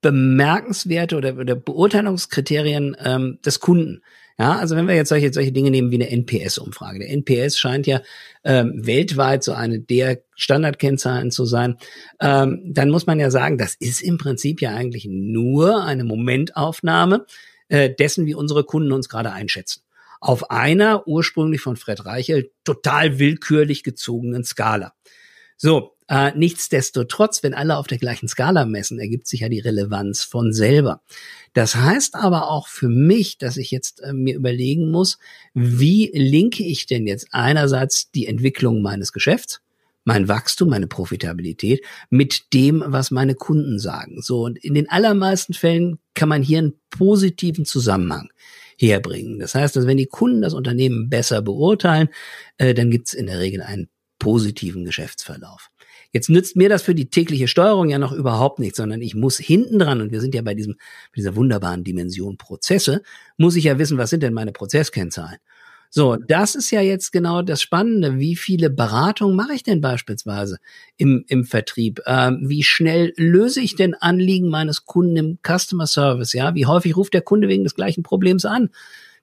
bemerkenswerte 0.00 1.16
oder, 1.16 1.36
oder 1.36 1.54
Beurteilungskriterien 1.54 2.96
ähm, 3.02 3.38
des 3.44 3.60
Kunden. 3.60 4.02
Ja, 4.40 4.56
also 4.56 4.76
wenn 4.76 4.86
wir 4.86 4.94
jetzt 4.94 5.08
solche, 5.08 5.32
solche 5.32 5.50
Dinge 5.50 5.72
nehmen 5.72 5.90
wie 5.90 5.96
eine 5.96 6.10
NPS-Umfrage. 6.10 7.00
Der 7.00 7.10
NPS 7.10 7.58
scheint 7.58 7.88
ja 7.88 8.00
ähm, 8.44 8.72
weltweit 8.76 9.42
so 9.42 9.52
eine 9.52 9.80
der 9.80 10.22
Standardkennzahlen 10.36 11.32
zu 11.32 11.44
sein. 11.44 11.76
Ähm, 12.20 12.62
dann 12.64 12.90
muss 12.90 13.06
man 13.06 13.18
ja 13.18 13.32
sagen, 13.32 13.58
das 13.58 13.74
ist 13.74 14.00
im 14.00 14.16
Prinzip 14.16 14.62
ja 14.62 14.70
eigentlich 14.70 15.08
nur 15.10 15.82
eine 15.84 16.04
Momentaufnahme 16.04 17.26
äh, 17.66 17.90
dessen, 17.92 18.26
wie 18.26 18.34
unsere 18.36 18.62
Kunden 18.62 18.92
uns 18.92 19.08
gerade 19.08 19.32
einschätzen. 19.32 19.82
Auf 20.20 20.52
einer 20.52 21.08
ursprünglich 21.08 21.60
von 21.60 21.76
Fred 21.76 22.04
Reichel 22.06 22.52
total 22.62 23.18
willkürlich 23.18 23.82
gezogenen 23.82 24.44
Skala. 24.44 24.92
So, 25.56 25.96
äh, 26.08 26.32
nichtsdestotrotz, 26.34 27.42
wenn 27.42 27.54
alle 27.54 27.76
auf 27.76 27.86
der 27.86 27.98
gleichen 27.98 28.28
Skala 28.28 28.64
messen, 28.64 28.98
ergibt 28.98 29.26
sich 29.26 29.40
ja 29.40 29.48
die 29.48 29.60
Relevanz 29.60 30.24
von 30.24 30.52
selber. 30.52 31.02
Das 31.52 31.76
heißt 31.76 32.14
aber 32.14 32.50
auch 32.50 32.66
für 32.68 32.88
mich, 32.88 33.36
dass 33.36 33.56
ich 33.58 33.70
jetzt 33.70 34.00
äh, 34.00 34.14
mir 34.14 34.34
überlegen 34.34 34.90
muss, 34.90 35.18
wie 35.52 36.10
linke 36.14 36.64
ich 36.64 36.86
denn 36.86 37.06
jetzt 37.06 37.28
einerseits 37.32 38.10
die 38.10 38.26
Entwicklung 38.26 38.80
meines 38.80 39.12
Geschäfts, 39.12 39.60
mein 40.04 40.28
Wachstum, 40.28 40.70
meine 40.70 40.86
Profitabilität 40.86 41.84
mit 42.08 42.54
dem, 42.54 42.82
was 42.86 43.10
meine 43.10 43.34
Kunden 43.34 43.78
sagen. 43.78 44.22
So, 44.22 44.44
und 44.44 44.56
in 44.64 44.72
den 44.72 44.88
allermeisten 44.88 45.52
Fällen 45.52 45.98
kann 46.14 46.30
man 46.30 46.42
hier 46.42 46.58
einen 46.58 46.80
positiven 46.88 47.66
Zusammenhang 47.66 48.30
herbringen. 48.78 49.38
Das 49.38 49.54
heißt, 49.54 49.76
dass 49.76 49.86
wenn 49.86 49.98
die 49.98 50.06
Kunden 50.06 50.40
das 50.40 50.54
Unternehmen 50.54 51.10
besser 51.10 51.42
beurteilen, 51.42 52.08
äh, 52.56 52.72
dann 52.72 52.90
gibt 52.90 53.08
es 53.08 53.14
in 53.14 53.26
der 53.26 53.40
Regel 53.40 53.60
einen 53.60 53.88
positiven 54.18 54.84
Geschäftsverlauf. 54.84 55.70
Jetzt 56.12 56.30
nützt 56.30 56.56
mir 56.56 56.68
das 56.68 56.82
für 56.82 56.94
die 56.94 57.10
tägliche 57.10 57.48
Steuerung 57.48 57.90
ja 57.90 57.98
noch 57.98 58.12
überhaupt 58.12 58.58
nichts, 58.58 58.78
sondern 58.78 59.02
ich 59.02 59.14
muss 59.14 59.38
hinten 59.38 59.78
dran, 59.78 60.00
und 60.00 60.10
wir 60.10 60.20
sind 60.20 60.34
ja 60.34 60.42
bei 60.42 60.54
diesem, 60.54 60.76
dieser 61.14 61.36
wunderbaren 61.36 61.84
Dimension 61.84 62.38
Prozesse, 62.38 63.02
muss 63.36 63.56
ich 63.56 63.64
ja 63.64 63.78
wissen, 63.78 63.98
was 63.98 64.10
sind 64.10 64.22
denn 64.22 64.32
meine 64.32 64.52
Prozesskennzahlen? 64.52 65.38
So, 65.90 66.16
das 66.16 66.54
ist 66.54 66.70
ja 66.70 66.82
jetzt 66.82 67.12
genau 67.12 67.40
das 67.40 67.62
Spannende. 67.62 68.18
Wie 68.18 68.36
viele 68.36 68.68
Beratungen 68.68 69.36
mache 69.36 69.54
ich 69.54 69.62
denn 69.62 69.80
beispielsweise 69.80 70.58
im, 70.98 71.24
im 71.28 71.44
Vertrieb? 71.44 72.00
Ähm, 72.04 72.40
wie 72.42 72.62
schnell 72.62 73.14
löse 73.16 73.62
ich 73.62 73.74
denn 73.74 73.94
Anliegen 73.94 74.48
meines 74.48 74.84
Kunden 74.84 75.16
im 75.16 75.38
Customer 75.42 75.86
Service? 75.86 76.34
Ja, 76.34 76.54
wie 76.54 76.66
häufig 76.66 76.94
ruft 76.94 77.14
der 77.14 77.22
Kunde 77.22 77.48
wegen 77.48 77.64
des 77.64 77.74
gleichen 77.74 78.02
Problems 78.02 78.44
an? 78.44 78.68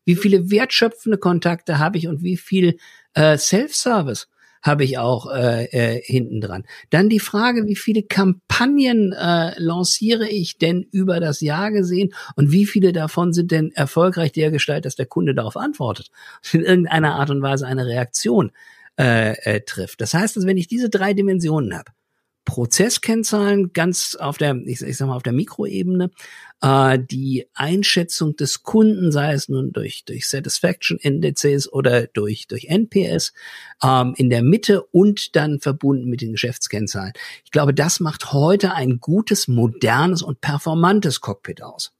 Wie 0.05 0.15
viele 0.15 0.49
wertschöpfende 0.49 1.19
Kontakte 1.19 1.77
habe 1.77 1.99
ich 1.99 2.07
und 2.07 2.23
wie 2.23 2.37
viel 2.37 2.77
äh, 3.13 3.37
Self-Service? 3.37 4.27
Habe 4.65 4.83
ich 4.83 4.97
auch 4.97 5.31
äh, 5.31 5.65
äh, 5.65 6.01
hinten 6.01 6.41
dran. 6.41 6.63
Dann 6.89 7.07
die 7.07 7.19
Frage, 7.19 7.67
wie 7.67 7.75
viele 7.75 8.01
Kampagnen 8.01 9.13
äh, 9.13 9.53
lanciere 9.57 10.27
ich 10.27 10.57
denn 10.57 10.81
über 10.91 11.19
das 11.19 11.39
Jahr 11.39 11.71
gesehen 11.71 12.13
und 12.35 12.51
wie 12.51 12.65
viele 12.65 12.91
davon 12.91 13.31
sind 13.31 13.51
denn 13.51 13.71
erfolgreich 13.71 14.31
dergestalt, 14.31 14.85
dass 14.85 14.95
der 14.95 15.05
Kunde 15.05 15.35
darauf 15.35 15.55
antwortet, 15.55 16.09
in 16.51 16.61
irgendeiner 16.61 17.15
Art 17.15 17.29
und 17.29 17.43
Weise 17.43 17.67
eine 17.67 17.85
Reaktion 17.85 18.51
äh, 18.99 19.33
äh, 19.43 19.61
trifft. 19.61 20.01
Das 20.01 20.15
heißt, 20.15 20.35
dass 20.35 20.47
wenn 20.47 20.57
ich 20.57 20.67
diese 20.67 20.89
drei 20.89 21.13
Dimensionen 21.13 21.77
habe, 21.77 21.91
Prozesskennzahlen 22.45 23.73
ganz 23.73 24.15
auf 24.15 24.37
der, 24.37 24.55
ich, 24.65 24.81
ich 24.81 24.97
sag 24.97 25.07
mal, 25.07 25.15
auf 25.15 25.23
der 25.23 25.33
Mikroebene, 25.33 26.11
äh, 26.61 26.99
die 26.99 27.47
Einschätzung 27.53 28.35
des 28.35 28.63
Kunden, 28.63 29.11
sei 29.11 29.33
es 29.33 29.49
nun 29.49 29.73
durch, 29.73 30.05
durch 30.05 30.27
Satisfaction 30.27 30.97
Indizes 30.97 31.71
oder 31.71 32.07
durch, 32.07 32.47
durch 32.47 32.65
NPS, 32.65 33.33
ähm, 33.83 34.13
in 34.15 34.29
der 34.29 34.43
Mitte 34.43 34.83
und 34.83 35.35
dann 35.35 35.59
verbunden 35.59 36.09
mit 36.09 36.21
den 36.21 36.33
Geschäftskennzahlen. 36.33 37.13
Ich 37.43 37.51
glaube, 37.51 37.73
das 37.73 37.99
macht 37.99 38.31
heute 38.31 38.73
ein 38.73 38.99
gutes, 38.99 39.47
modernes 39.47 40.21
und 40.21 40.39
performantes 40.39 41.21
Cockpit 41.21 41.61
aus. 41.61 41.91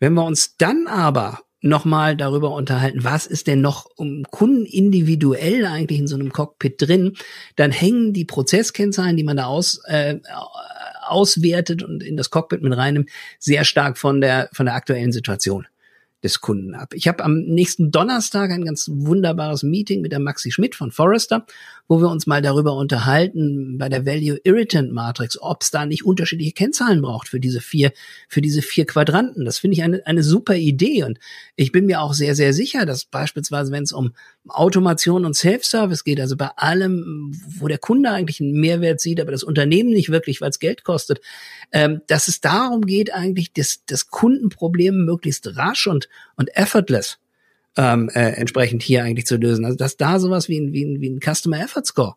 Wenn 0.00 0.14
wir 0.14 0.24
uns 0.24 0.56
dann 0.56 0.86
aber 0.86 1.40
nochmal 1.60 2.16
darüber 2.16 2.52
unterhalten, 2.52 3.04
was 3.04 3.26
ist 3.26 3.46
denn 3.46 3.60
noch 3.60 3.86
um 3.96 4.24
Kunden 4.30 4.66
individuell 4.66 5.66
eigentlich 5.66 6.00
in 6.00 6.06
so 6.06 6.16
einem 6.16 6.32
Cockpit 6.32 6.80
drin, 6.80 7.16
dann 7.56 7.70
hängen 7.70 8.12
die 8.12 8.24
Prozesskennzahlen, 8.24 9.16
die 9.16 9.24
man 9.24 9.36
da 9.36 9.46
aus, 9.46 9.80
äh, 9.86 10.18
auswertet 11.06 11.82
und 11.82 12.02
in 12.02 12.16
das 12.16 12.30
Cockpit 12.30 12.62
mit 12.62 12.76
reinnimmt, 12.76 13.10
sehr 13.38 13.64
stark 13.64 13.98
von 13.98 14.20
der, 14.20 14.48
von 14.52 14.66
der 14.66 14.74
aktuellen 14.74 15.12
Situation 15.12 15.66
des 16.22 16.40
Kunden 16.40 16.74
ab. 16.74 16.92
Ich 16.94 17.08
habe 17.08 17.22
am 17.24 17.38
nächsten 17.40 17.90
Donnerstag 17.90 18.50
ein 18.50 18.64
ganz 18.64 18.88
wunderbares 18.92 19.62
Meeting 19.62 20.00
mit 20.00 20.12
der 20.12 20.18
Maxi 20.18 20.50
Schmidt 20.50 20.74
von 20.74 20.90
Forrester, 20.90 21.46
wo 21.88 22.00
wir 22.00 22.10
uns 22.10 22.26
mal 22.26 22.42
darüber 22.42 22.74
unterhalten 22.74 23.78
bei 23.78 23.88
der 23.88 24.04
Value 24.04 24.40
Irritant 24.44 24.92
Matrix, 24.92 25.40
ob 25.40 25.62
es 25.62 25.70
da 25.70 25.86
nicht 25.86 26.04
unterschiedliche 26.04 26.52
Kennzahlen 26.52 27.02
braucht 27.02 27.28
für 27.28 27.40
diese 27.40 27.60
vier, 27.60 27.92
für 28.28 28.40
diese 28.40 28.62
vier 28.62 28.86
Quadranten. 28.86 29.44
Das 29.44 29.58
finde 29.58 29.76
ich 29.76 29.82
eine, 29.82 30.04
eine 30.06 30.22
super 30.22 30.54
Idee 30.54 31.04
und 31.04 31.18
ich 31.54 31.72
bin 31.72 31.86
mir 31.86 32.00
auch 32.00 32.14
sehr, 32.14 32.34
sehr 32.34 32.52
sicher, 32.52 32.86
dass 32.86 33.04
beispielsweise, 33.04 33.70
wenn 33.72 33.84
es 33.84 33.92
um 33.92 34.12
Automation 34.48 35.24
und 35.24 35.34
Self-Service 35.34 36.04
geht, 36.04 36.20
also 36.20 36.36
bei 36.36 36.48
allem, 36.56 37.32
wo 37.58 37.68
der 37.68 37.78
Kunde 37.78 38.10
eigentlich 38.10 38.40
einen 38.40 38.60
Mehrwert 38.60 39.00
sieht, 39.00 39.20
aber 39.20 39.32
das 39.32 39.42
Unternehmen 39.42 39.90
nicht 39.90 40.10
wirklich, 40.10 40.40
weil 40.40 40.50
es 40.50 40.58
Geld 40.58 40.84
kostet, 40.84 41.20
ähm, 41.72 42.02
dass 42.06 42.28
es 42.28 42.40
darum 42.40 42.86
geht, 42.86 43.12
eigentlich 43.12 43.52
das, 43.52 43.84
das 43.86 44.08
Kundenproblem 44.08 45.04
möglichst 45.04 45.56
rasch 45.56 45.86
und, 45.86 46.08
und 46.36 46.54
effortless 46.56 47.18
ähm, 47.76 48.08
äh, 48.14 48.30
entsprechend 48.32 48.82
hier 48.82 49.04
eigentlich 49.04 49.26
zu 49.26 49.36
lösen. 49.36 49.64
Also 49.64 49.76
dass 49.76 49.96
da 49.96 50.18
sowas 50.18 50.48
wie 50.48 50.60
ein, 50.60 50.72
wie 50.72 50.84
ein, 50.84 51.00
wie 51.00 51.10
ein 51.10 51.20
Customer 51.20 51.60
Effort 51.60 51.84
Score 51.84 52.16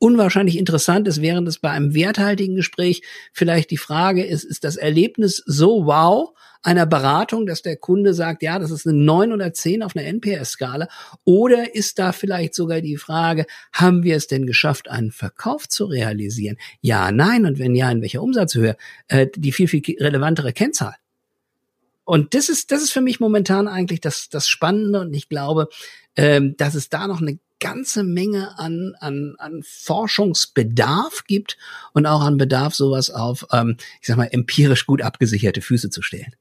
unwahrscheinlich 0.00 0.56
interessant 0.56 1.06
ist, 1.06 1.20
während 1.20 1.46
es 1.46 1.58
bei 1.58 1.70
einem 1.70 1.94
werthaltigen 1.94 2.56
Gespräch 2.56 3.02
vielleicht 3.32 3.70
die 3.70 3.76
Frage 3.76 4.24
ist, 4.24 4.44
ist 4.44 4.64
das 4.64 4.76
Erlebnis 4.76 5.42
so 5.46 5.84
wow 5.84 6.30
einer 6.62 6.86
Beratung, 6.86 7.46
dass 7.46 7.62
der 7.62 7.76
Kunde 7.76 8.12
sagt, 8.12 8.42
ja, 8.42 8.58
das 8.58 8.70
ist 8.70 8.86
eine 8.86 8.96
9 8.96 9.32
oder 9.32 9.52
10 9.52 9.82
auf 9.82 9.96
einer 9.96 10.06
NPS-Skala? 10.06 10.88
Oder 11.24 11.74
ist 11.74 11.98
da 11.98 12.12
vielleicht 12.12 12.54
sogar 12.54 12.80
die 12.80 12.96
Frage, 12.96 13.46
haben 13.72 14.02
wir 14.02 14.16
es 14.16 14.26
denn 14.26 14.46
geschafft, 14.46 14.90
einen 14.90 15.10
Verkauf 15.10 15.68
zu 15.68 15.86
realisieren? 15.86 16.56
Ja, 16.80 17.12
nein. 17.12 17.46
Und 17.46 17.58
wenn 17.58 17.74
ja, 17.74 17.90
in 17.90 18.02
welcher 18.02 18.22
Umsatzhöhe? 18.22 18.76
Äh, 19.08 19.28
die 19.34 19.52
viel, 19.52 19.68
viel 19.68 19.82
relevantere 19.98 20.52
Kennzahl. 20.52 20.94
Und 22.10 22.34
das 22.34 22.48
ist, 22.48 22.72
das 22.72 22.82
ist 22.82 22.90
für 22.90 23.02
mich 23.02 23.20
momentan 23.20 23.68
eigentlich 23.68 24.00
das, 24.00 24.28
das 24.28 24.48
Spannende. 24.48 25.02
Und 25.02 25.14
ich 25.14 25.28
glaube, 25.28 25.68
ähm, 26.16 26.56
dass 26.56 26.74
es 26.74 26.88
da 26.88 27.06
noch 27.06 27.20
eine 27.20 27.38
ganze 27.60 28.02
Menge 28.02 28.58
an, 28.58 28.96
an, 28.98 29.36
an 29.38 29.62
Forschungsbedarf 29.62 31.22
gibt 31.28 31.56
und 31.92 32.06
auch 32.06 32.22
an 32.22 32.36
Bedarf, 32.36 32.74
sowas 32.74 33.10
auf, 33.10 33.46
ähm, 33.52 33.76
ich 34.00 34.08
sag 34.08 34.16
mal, 34.16 34.24
empirisch 34.24 34.86
gut 34.86 35.02
abgesicherte 35.02 35.62
Füße 35.62 35.90
zu 35.90 36.02
stellen. 36.02 36.34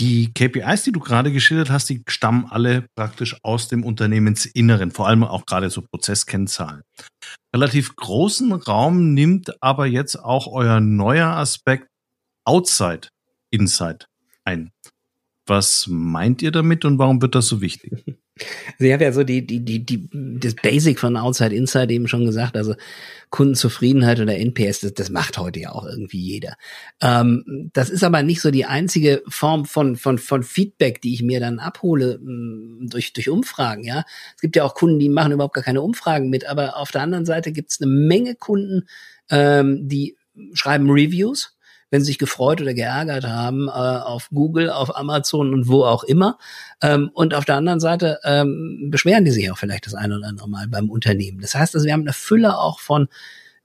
Die 0.00 0.34
KPIs, 0.34 0.82
die 0.82 0.90
du 0.90 0.98
gerade 0.98 1.30
geschildert 1.30 1.70
hast, 1.70 1.88
die 1.88 2.02
stammen 2.08 2.48
alle 2.50 2.88
praktisch 2.96 3.36
aus 3.44 3.68
dem 3.68 3.84
Unternehmensinneren, 3.84 4.90
vor 4.90 5.06
allem 5.06 5.22
auch 5.22 5.46
gerade 5.46 5.70
so 5.70 5.82
Prozesskennzahlen. 5.82 6.82
Relativ 7.54 7.94
großen 7.94 8.50
Raum 8.50 9.14
nimmt 9.14 9.62
aber 9.62 9.86
jetzt 9.86 10.16
auch 10.16 10.48
euer 10.48 10.80
neuer 10.80 11.28
Aspekt 11.28 11.86
Outside 12.44 13.10
Inside 13.56 14.06
ein. 14.44 14.70
Was 15.46 15.86
meint 15.88 16.42
ihr 16.42 16.50
damit 16.50 16.84
und 16.84 16.98
warum 16.98 17.22
wird 17.22 17.34
das 17.34 17.46
so 17.46 17.60
wichtig? 17.60 18.04
Sie 18.78 18.92
haben 18.92 19.00
ja 19.00 19.12
so 19.12 19.24
die, 19.24 19.46
die, 19.46 19.64
die, 19.64 19.86
die, 19.86 20.10
das 20.12 20.54
Basic 20.54 20.98
von 20.98 21.16
Outside 21.16 21.54
Inside 21.54 21.92
eben 21.94 22.06
schon 22.06 22.26
gesagt, 22.26 22.54
also 22.54 22.74
Kundenzufriedenheit 23.30 24.20
oder 24.20 24.36
NPS, 24.36 24.80
das, 24.80 24.92
das 24.92 25.08
macht 25.08 25.38
heute 25.38 25.60
ja 25.60 25.72
auch 25.72 25.86
irgendwie 25.86 26.20
jeder. 26.20 26.56
Ähm, 27.00 27.70
das 27.72 27.88
ist 27.88 28.04
aber 28.04 28.22
nicht 28.22 28.42
so 28.42 28.50
die 28.50 28.66
einzige 28.66 29.22
Form 29.28 29.64
von, 29.64 29.96
von, 29.96 30.18
von 30.18 30.42
Feedback, 30.42 31.00
die 31.00 31.14
ich 31.14 31.22
mir 31.22 31.40
dann 31.40 31.58
abhole 31.60 32.18
mm, 32.18 32.88
durch, 32.90 33.14
durch 33.14 33.30
Umfragen, 33.30 33.84
ja. 33.84 34.04
Es 34.34 34.42
gibt 34.42 34.56
ja 34.56 34.64
auch 34.64 34.74
Kunden, 34.74 34.98
die 34.98 35.08
machen 35.08 35.32
überhaupt 35.32 35.54
gar 35.54 35.64
keine 35.64 35.80
Umfragen 35.80 36.28
mit, 36.28 36.44
aber 36.44 36.76
auf 36.76 36.90
der 36.90 37.02
anderen 37.02 37.24
Seite 37.24 37.52
gibt 37.52 37.70
es 37.70 37.80
eine 37.80 37.90
Menge 37.90 38.34
Kunden, 38.34 38.86
ähm, 39.30 39.88
die 39.88 40.16
schreiben 40.52 40.90
Reviews 40.90 41.55
wenn 41.90 42.00
sie 42.00 42.06
sich 42.06 42.18
gefreut 42.18 42.60
oder 42.60 42.74
geärgert 42.74 43.24
haben 43.24 43.68
äh, 43.68 43.70
auf 43.70 44.28
Google, 44.30 44.70
auf 44.70 44.96
Amazon 44.96 45.52
und 45.52 45.68
wo 45.68 45.84
auch 45.84 46.04
immer. 46.04 46.38
Ähm, 46.82 47.10
und 47.14 47.34
auf 47.34 47.44
der 47.44 47.56
anderen 47.56 47.80
Seite 47.80 48.18
ähm, 48.24 48.88
beschweren 48.90 49.24
die 49.24 49.30
sich 49.30 49.50
auch 49.50 49.58
vielleicht 49.58 49.86
das 49.86 49.94
eine 49.94 50.16
oder 50.16 50.28
andere 50.28 50.48
Mal 50.48 50.68
beim 50.68 50.90
Unternehmen. 50.90 51.40
Das 51.40 51.54
heißt, 51.54 51.74
also 51.74 51.86
wir 51.86 51.92
haben 51.92 52.02
eine 52.02 52.12
Fülle 52.12 52.58
auch 52.58 52.80
von 52.80 53.08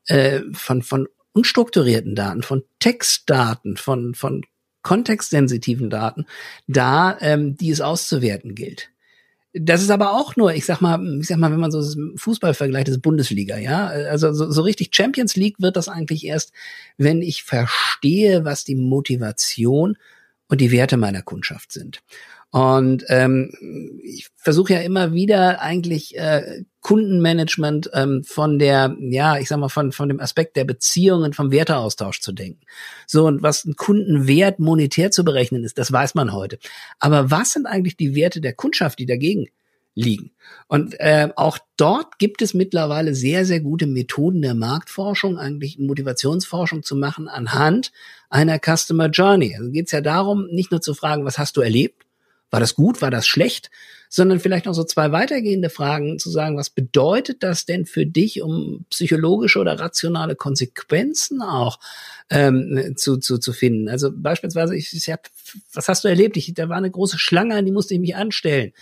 äh, 0.06 0.42
von 0.54 0.82
von 0.82 1.08
unstrukturierten 1.34 2.16
Daten, 2.16 2.44
von 2.44 2.64
Textdaten, 2.80 3.78
von 3.78 4.14
von 4.14 4.44
kontextsensitiven 4.84 5.90
Daten, 5.90 6.26
da 6.68 7.18
ähm, 7.22 7.56
die 7.56 7.70
es 7.70 7.82
auszuwerten 7.82 8.56
gilt. 8.56 8.91
Das 9.54 9.82
ist 9.82 9.90
aber 9.90 10.14
auch 10.14 10.38
nur, 10.38 10.54
ich 10.54 10.66
sag 10.66 10.80
mal, 10.80 11.00
ich 11.20 11.28
sag 11.28 11.38
mal, 11.38 11.52
wenn 11.52 11.60
man 11.60 11.72
so 11.72 11.84
Fußball 12.16 12.54
vergleicht, 12.54 12.88
ist 12.88 13.02
Bundesliga, 13.02 13.58
ja. 13.58 13.88
Also 13.88 14.32
so, 14.32 14.50
so 14.50 14.62
richtig 14.62 14.96
Champions 14.96 15.36
League 15.36 15.56
wird 15.60 15.76
das 15.76 15.90
eigentlich 15.90 16.26
erst, 16.26 16.54
wenn 16.98 17.22
ich 17.22 17.44
verstehe, 17.44 18.46
was 18.46 18.64
die 18.64 18.76
Motivation 18.76 19.98
und 20.48 20.62
die 20.62 20.72
Werte 20.72 20.96
meiner 20.96 21.22
Kundschaft 21.22 21.74
sind. 21.74 22.02
Und 22.52 23.06
ähm, 23.08 24.00
ich 24.04 24.30
versuche 24.36 24.74
ja 24.74 24.82
immer 24.82 25.14
wieder 25.14 25.62
eigentlich 25.62 26.18
äh, 26.18 26.64
Kundenmanagement 26.92 27.90
ähm, 27.94 28.22
von 28.26 28.60
der, 28.60 28.98
ja, 29.00 29.38
ich 29.38 29.48
sag 29.48 29.60
mal, 29.60 29.70
von, 29.70 29.94
von 29.94 30.10
dem 30.10 30.20
Aspekt 30.20 30.58
der 30.58 30.66
Beziehungen, 30.66 31.32
vom 31.32 31.50
Werteaustausch 31.50 32.20
zu 32.20 32.34
denken. 32.34 32.60
So, 33.08 33.28
und 33.28 33.42
was 33.42 33.64
ein 33.64 33.78
Kundenwert 33.78 34.60
monetär 34.60 35.10
zu 35.10 35.24
berechnen 35.24 35.64
ist, 35.64 35.78
das 35.78 35.94
weiß 35.94 36.16
man 36.16 36.34
heute. 36.34 36.60
Aber 37.00 37.32
was 37.32 37.54
sind 37.54 37.66
eigentlich 37.66 37.96
die 37.96 38.14
Werte 38.14 38.42
der 38.42 38.52
Kundschaft, 38.52 39.00
die 39.00 39.06
dagegen 39.06 39.48
liegen? 39.96 40.32
Und 40.68 41.00
äh, 41.00 41.30
auch 41.38 41.60
dort 41.78 42.20
gibt 42.20 42.42
es 42.42 42.54
mittlerweile 42.54 43.16
sehr, 43.16 43.46
sehr 43.46 43.62
gute 43.62 43.88
Methoden 43.88 44.42
der 44.42 44.54
Marktforschung, 44.54 45.38
eigentlich 45.38 45.80
Motivationsforschung 45.80 46.84
zu 46.84 46.98
machen 46.98 47.30
anhand 47.30 47.94
einer 48.30 48.60
Customer 48.60 49.08
Journey. 49.08 49.56
Also 49.58 49.72
geht 49.72 49.86
es 49.86 49.94
ja 49.94 50.02
darum, 50.02 50.48
nicht 50.48 50.72
nur 50.72 50.82
zu 50.82 50.94
fragen, 50.94 51.24
was 51.24 51.38
hast 51.38 51.56
du 51.56 51.62
erlebt, 51.62 52.04
war 52.50 52.60
das 52.60 52.76
gut? 52.76 53.02
War 53.02 53.12
das 53.12 53.28
schlecht? 53.28 53.72
Sondern 54.14 54.42
vielleicht 54.42 54.66
noch 54.66 54.74
so 54.74 54.84
zwei 54.84 55.14
weitergehende 55.14 55.70
Fragen 55.70 56.20
zu 56.20 56.30
sagen, 56.30 56.58
was 56.58 56.70
bedeutet 56.70 57.44
das 57.44 57.66
denn 57.66 57.86
für 57.86 58.06
dich, 58.06 58.42
um 58.42 58.86
psychologische 58.90 59.58
oder 59.58 59.80
rationale 59.80 60.36
Konsequenzen 60.36 61.42
auch 61.42 61.80
ähm, 62.30 62.94
zu, 62.98 63.18
zu, 63.18 63.38
zu 63.38 63.54
finden? 63.54 63.88
Also 63.88 64.12
beispielsweise, 64.14 64.76
ich, 64.76 64.94
ich 64.94 65.10
hab, 65.10 65.30
was 65.74 65.88
hast 65.88 66.04
du 66.04 66.10
erlebt? 66.10 66.36
Ich, 66.36 66.54
da 66.54 66.68
war 66.68 66.76
eine 66.76 66.92
große 66.92 67.18
Schlange, 67.18 67.56
an 67.56 67.66
die 67.66 67.72
musste 67.72 67.94
ich 67.94 68.02
mich 68.02 68.18
anstellen. 68.18 68.74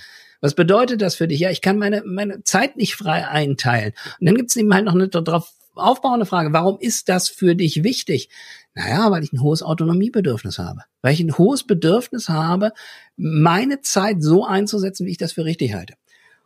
Was 0.41 0.55
bedeutet 0.55 1.01
das 1.01 1.15
für 1.15 1.27
dich? 1.27 1.39
Ja, 1.41 1.51
ich 1.51 1.61
kann 1.61 1.77
meine, 1.77 2.01
meine 2.05 2.43
Zeit 2.43 2.75
nicht 2.75 2.95
frei 2.95 3.27
einteilen. 3.27 3.93
Und 4.19 4.25
dann 4.25 4.35
gibt 4.35 4.49
es 4.49 4.55
eben 4.55 4.73
halt 4.73 4.85
noch 4.85 4.95
eine 4.95 5.09
darauf 5.09 5.51
aufbauende 5.79 6.25
Frage, 6.25 6.53
warum 6.53 6.77
ist 6.79 7.09
das 7.09 7.29
für 7.29 7.55
dich 7.55 7.83
wichtig? 7.83 8.29
Naja, 8.75 9.11
weil 9.11 9.23
ich 9.23 9.33
ein 9.33 9.41
hohes 9.41 9.63
Autonomiebedürfnis 9.63 10.59
habe. 10.59 10.81
Weil 11.01 11.13
ich 11.13 11.19
ein 11.19 11.37
hohes 11.37 11.65
Bedürfnis 11.65 12.29
habe, 12.29 12.71
meine 13.17 13.81
Zeit 13.81 14.21
so 14.21 14.45
einzusetzen, 14.45 15.05
wie 15.05 15.11
ich 15.11 15.17
das 15.17 15.33
für 15.33 15.45
richtig 15.45 15.73
halte. 15.73 15.95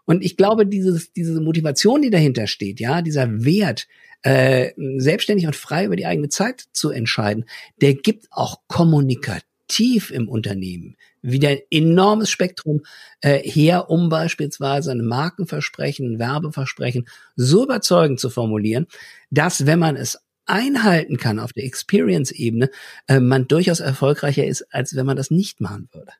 Und 0.06 0.24
ich 0.24 0.36
glaube, 0.36 0.65
dieses, 0.65 1.13
diese 1.13 1.39
Motivation, 1.39 2.02
die 2.02 2.10
dahinter 2.10 2.48
steht, 2.48 2.80
ja, 2.80 3.02
dieser 3.02 3.46
Wert, 3.46 3.88
äh, 4.24 4.72
selbstständig 4.98 5.48
und 5.48 5.56
frei 5.56 5.86
über 5.86 5.96
die 5.96 6.06
eigene 6.06 6.30
Zeit 6.30 6.65
zu 6.72 6.89
entscheiden, 6.89 7.46
der 7.82 7.93
gibt 7.93 8.28
auch 8.32 8.62
kommunikativ 8.67 10.12
im 10.12 10.30
Unternehmen 10.30 10.96
wieder 11.24 11.50
ein 11.50 11.60
enormes 11.72 12.30
Spektrum 12.30 12.82
äh, 13.22 13.40
her, 13.40 13.90
um 13.90 14.10
beispielsweise 14.10 14.92
ein 14.92 15.06
Markenversprechen, 15.06 16.14
ein 16.14 16.20
Werbeversprechen 16.20 17.08
so 17.36 17.64
überzeugend 17.64 18.20
zu 18.20 18.30
formulieren, 18.30 18.88
dass, 19.32 19.66
wenn 19.66 19.80
man 19.80 19.96
es 19.96 20.20
einhalten 20.46 21.18
kann 21.18 21.40
auf 21.40 21.54
der 21.54 21.64
Experience-Ebene, 21.64 22.70
äh, 23.08 23.20
man 23.20 23.48
durchaus 23.48 23.80
erfolgreicher 23.80 24.46
ist, 24.46 24.64
als 24.74 24.96
wenn 24.96 25.06
man 25.06 25.18
das 25.18 25.32
nicht 25.32 25.62
machen 25.62 25.90
würde. 25.92 26.12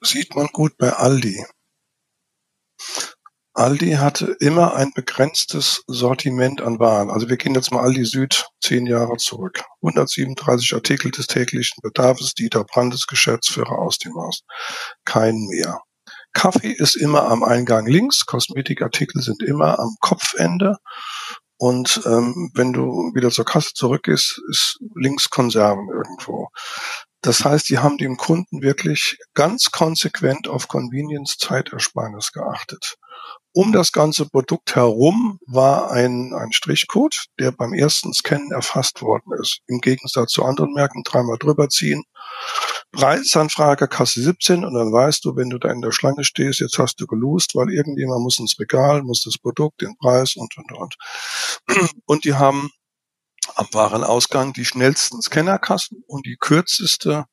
Sieht 0.00 0.34
man 0.34 0.46
gut 0.52 0.76
bei 0.78 0.92
Aldi. 0.92 1.44
Aldi 3.56 3.92
hatte 3.92 4.36
immer 4.38 4.74
ein 4.74 4.92
begrenztes 4.94 5.82
Sortiment 5.86 6.60
an 6.60 6.78
Waren. 6.78 7.10
Also 7.10 7.30
wir 7.30 7.38
gehen 7.38 7.54
jetzt 7.54 7.72
mal 7.72 7.80
Aldi 7.80 8.04
Süd 8.04 8.48
zehn 8.60 8.84
Jahre 8.84 9.16
zurück. 9.16 9.64
137 9.80 10.74
Artikel 10.74 11.10
des 11.10 11.26
täglichen 11.26 11.80
Bedarfs, 11.82 12.34
Dieter 12.34 12.64
Brandes, 12.64 13.06
Geschäftsführer 13.06 13.78
aus 13.78 13.96
dem 13.96 14.14
Haus. 14.14 14.42
Kein 15.06 15.46
mehr. 15.48 15.80
Kaffee 16.34 16.70
ist 16.70 16.96
immer 16.96 17.28
am 17.30 17.42
Eingang 17.42 17.86
links, 17.86 18.26
Kosmetikartikel 18.26 19.22
sind 19.22 19.42
immer 19.42 19.78
am 19.78 19.96
Kopfende 20.00 20.76
und 21.56 22.02
ähm, 22.04 22.50
wenn 22.54 22.74
du 22.74 23.12
wieder 23.14 23.30
zur 23.30 23.46
Kasse 23.46 23.72
zurückgehst, 23.72 24.42
ist 24.50 24.78
links 24.94 25.30
Konserven 25.30 25.88
irgendwo. 25.88 26.48
Das 27.22 27.44
heißt, 27.44 27.70
die 27.70 27.78
haben 27.78 27.96
dem 27.96 28.18
Kunden 28.18 28.60
wirklich 28.60 29.16
ganz 29.32 29.70
konsequent 29.70 30.46
auf 30.46 30.68
Convenience 30.68 31.38
Zeitersparnis 31.38 32.32
geachtet. 32.32 32.96
Um 33.56 33.72
das 33.72 33.90
ganze 33.90 34.28
Produkt 34.28 34.76
herum 34.76 35.40
war 35.46 35.90
ein, 35.90 36.34
ein 36.34 36.52
Strichcode, 36.52 37.24
der 37.38 37.52
beim 37.52 37.72
ersten 37.72 38.12
Scannen 38.12 38.52
erfasst 38.52 39.00
worden 39.00 39.32
ist. 39.40 39.60
Im 39.66 39.80
Gegensatz 39.80 40.32
zu 40.32 40.44
anderen 40.44 40.74
Märkten 40.74 41.02
dreimal 41.04 41.38
drüber 41.38 41.70
ziehen. 41.70 42.04
Preisanfrage 42.92 43.88
Kasse 43.88 44.20
17 44.20 44.62
und 44.62 44.74
dann 44.74 44.92
weißt 44.92 45.24
du, 45.24 45.36
wenn 45.36 45.48
du 45.48 45.56
da 45.56 45.70
in 45.70 45.80
der 45.80 45.92
Schlange 45.92 46.22
stehst, 46.24 46.60
jetzt 46.60 46.78
hast 46.78 47.00
du 47.00 47.06
gelost, 47.06 47.54
weil 47.54 47.72
irgendjemand 47.72 48.20
muss 48.20 48.38
ins 48.38 48.60
Regal, 48.60 49.02
muss 49.02 49.22
das 49.22 49.38
Produkt, 49.38 49.80
den 49.80 49.96
Preis 49.96 50.36
und, 50.36 50.54
und, 50.58 50.72
und. 50.72 50.96
Und 52.04 52.24
die 52.26 52.34
haben 52.34 52.70
am 53.54 53.68
Warenausgang 53.72 54.52
die 54.52 54.66
schnellsten 54.66 55.22
Scannerkassen 55.22 56.04
und 56.06 56.26
die 56.26 56.36
kürzeste 56.38 57.24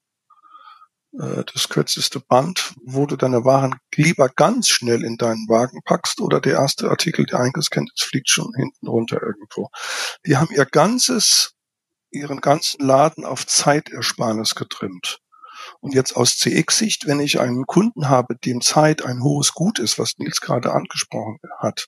das 1.13 1.69
kürzeste 1.69 2.19
Band, 2.19 2.73
wo 2.83 3.05
du 3.05 3.15
deine 3.15 3.45
Waren 3.45 3.75
lieber 3.95 4.29
ganz 4.29 4.69
schnell 4.69 5.03
in 5.03 5.17
deinen 5.17 5.47
Wagen 5.47 5.81
packst 5.83 6.19
oder 6.21 6.41
der 6.41 6.53
erste 6.53 6.89
Artikel, 6.89 7.25
der 7.25 7.39
eingescannt 7.39 7.91
ist, 7.93 8.03
fliegt 8.03 8.29
schon 8.29 8.51
hinten 8.55 8.87
runter 8.87 9.21
irgendwo. 9.21 9.69
Die 10.25 10.37
haben 10.37 10.53
ihr 10.53 10.65
ganzes, 10.65 11.53
ihren 12.09 12.41
ganzen 12.41 12.83
Laden 12.83 13.25
auf 13.25 13.45
Zeitersparnis 13.45 14.55
getrimmt. 14.55 15.19
Und 15.79 15.93
jetzt 15.93 16.15
aus 16.15 16.37
CX-Sicht, 16.37 17.05
wenn 17.05 17.19
ich 17.19 17.39
einen 17.39 17.65
Kunden 17.65 18.09
habe, 18.09 18.35
dem 18.35 18.59
Zeit 18.61 19.05
ein 19.05 19.23
hohes 19.23 19.53
Gut 19.53 19.79
ist, 19.79 19.99
was 19.99 20.17
Nils 20.17 20.41
gerade 20.41 20.73
angesprochen 20.73 21.37
hat, 21.59 21.87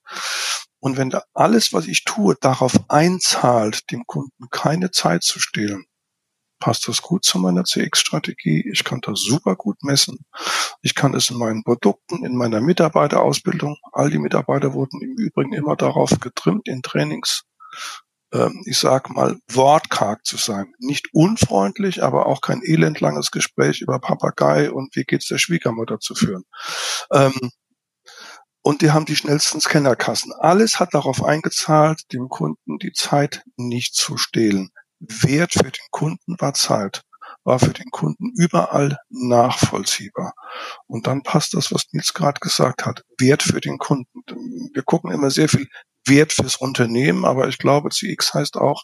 und 0.85 0.97
wenn 0.97 1.09
da 1.09 1.23
alles, 1.33 1.73
was 1.73 1.88
ich 1.88 2.03
tue, 2.03 2.35
darauf 2.39 2.73
einzahlt, 2.89 3.89
dem 3.89 4.05
Kunden 4.05 4.49
keine 4.51 4.91
Zeit 4.91 5.23
zu 5.23 5.39
stehlen, 5.39 5.88
passt 6.59 6.87
das 6.87 7.01
gut 7.01 7.23
zu 7.23 7.39
meiner 7.39 7.63
CX-Strategie. 7.63 8.69
Ich 8.71 8.83
kann 8.83 9.01
das 9.01 9.21
super 9.21 9.55
gut 9.55 9.83
messen. 9.83 10.25
Ich 10.81 10.95
kann 10.95 11.13
es 11.13 11.29
in 11.29 11.37
meinen 11.37 11.63
Produkten, 11.63 12.25
in 12.25 12.35
meiner 12.35 12.61
Mitarbeiterausbildung. 12.61 13.77
All 13.91 14.09
die 14.09 14.19
Mitarbeiter 14.19 14.73
wurden 14.73 15.01
im 15.01 15.15
Übrigen 15.17 15.53
immer 15.53 15.75
darauf 15.75 16.11
getrimmt, 16.19 16.67
in 16.67 16.81
Trainings, 16.81 17.43
ähm, 18.33 18.63
ich 18.65 18.79
sag 18.79 19.09
mal, 19.09 19.37
wortkarg 19.51 20.25
zu 20.25 20.37
sein. 20.37 20.73
Nicht 20.79 21.09
unfreundlich, 21.13 22.03
aber 22.03 22.25
auch 22.25 22.41
kein 22.41 22.61
elendlanges 22.63 23.31
Gespräch 23.31 23.81
über 23.81 23.99
Papagei 23.99 24.71
und 24.71 24.95
wie 24.95 25.03
geht's 25.03 25.27
der 25.27 25.37
Schwiegermutter 25.37 25.99
zu 25.99 26.15
führen. 26.15 26.43
Ähm, 27.11 27.51
und 28.61 28.81
die 28.81 28.89
haben 28.89 29.05
die 29.05 29.15
schnellsten 29.15 29.61
Scannerkassen. 29.61 30.33
Alles 30.39 30.79
hat 30.79 30.95
darauf 30.95 31.23
eingezahlt, 31.23 32.01
dem 32.11 32.29
Kunden 32.29 32.79
die 32.79 32.93
Zeit 32.93 33.43
nicht 33.57 33.93
zu 33.93 34.17
stehlen. 34.17 34.71
Wert 34.99 35.53
für 35.53 35.71
den 35.71 35.88
Kunden 35.91 36.36
war 36.39 36.53
Zeit, 36.53 37.01
war 37.43 37.60
für 37.60 37.73
den 37.73 37.91
Kunden 37.91 38.31
überall 38.36 38.97
nachvollziehbar. 39.10 40.34
Und 40.88 41.08
dann 41.08 41.23
passt 41.23 41.53
das, 41.53 41.71
was 41.71 41.86
Nils 41.91 42.13
gerade 42.13 42.39
gesagt 42.39 42.86
hat. 42.86 43.03
Wert 43.19 43.43
für 43.43 43.62
den 43.62 43.77
Kunden. 43.77 44.23
Wir 44.73 44.84
gucken 44.84 45.12
immer 45.12 45.31
sehr 45.31 45.49
viel 45.49 45.67
Wert 46.08 46.34
fürs 46.34 46.55
Unternehmen, 46.55 47.25
aber 47.25 47.47
ich 47.47 47.58
glaube, 47.58 47.89
CX 47.89 48.34
heißt 48.34 48.58
auch, 48.58 48.84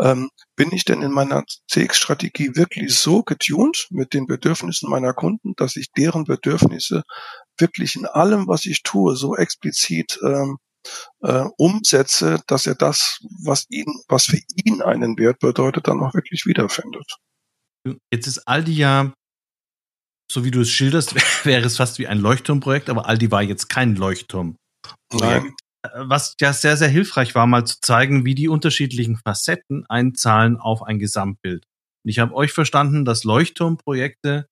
ähm, 0.00 0.28
bin 0.56 0.72
ich 0.72 0.84
denn 0.84 1.02
in 1.02 1.12
meiner 1.12 1.44
CX-Strategie 1.70 2.56
wirklich 2.56 2.98
so 2.98 3.22
getuned 3.22 3.86
mit 3.90 4.12
den 4.12 4.26
Bedürfnissen 4.26 4.90
meiner 4.90 5.14
Kunden, 5.14 5.54
dass 5.56 5.76
ich 5.76 5.92
deren 5.96 6.24
Bedürfnisse 6.24 7.02
wirklich 7.58 7.96
in 7.96 8.06
allem, 8.06 8.48
was 8.48 8.66
ich 8.66 8.82
tue, 8.82 9.14
so 9.16 9.36
explizit 9.36 10.18
ähm, 10.24 10.58
äh, 11.22 11.44
umsetze, 11.56 12.40
dass 12.46 12.66
er 12.66 12.74
das, 12.74 13.18
was 13.44 13.66
ihn, 13.70 13.86
was 14.08 14.26
für 14.26 14.38
ihn 14.64 14.82
einen 14.82 15.18
Wert 15.18 15.40
bedeutet, 15.40 15.88
dann 15.88 16.00
auch 16.00 16.14
wirklich 16.14 16.46
wiederfindet. 16.46 17.16
Jetzt 18.12 18.26
ist 18.26 18.46
Aldi 18.46 18.72
ja, 18.72 19.12
so 20.30 20.44
wie 20.44 20.50
du 20.50 20.60
es 20.60 20.70
schilderst, 20.70 21.14
wäre 21.44 21.66
es 21.66 21.76
fast 21.76 21.98
wie 21.98 22.06
ein 22.06 22.18
Leuchtturmprojekt, 22.18 22.90
aber 22.90 23.06
Aldi 23.06 23.30
war 23.30 23.42
jetzt 23.42 23.68
kein 23.68 23.96
Leuchtturm. 23.96 24.56
Nein. 25.12 25.54
Äh, 25.82 25.88
was 25.94 26.34
ja 26.40 26.52
sehr, 26.52 26.76
sehr 26.76 26.88
hilfreich 26.88 27.34
war, 27.34 27.46
mal 27.46 27.66
zu 27.66 27.76
zeigen, 27.80 28.24
wie 28.24 28.34
die 28.34 28.48
unterschiedlichen 28.48 29.16
Facetten 29.16 29.84
einzahlen 29.88 30.56
auf 30.56 30.82
ein 30.82 30.98
Gesamtbild. 30.98 31.64
Und 32.04 32.10
ich 32.10 32.18
habe 32.18 32.34
euch 32.34 32.52
verstanden, 32.52 33.04
dass 33.04 33.24
Leuchtturmprojekte 33.24 34.46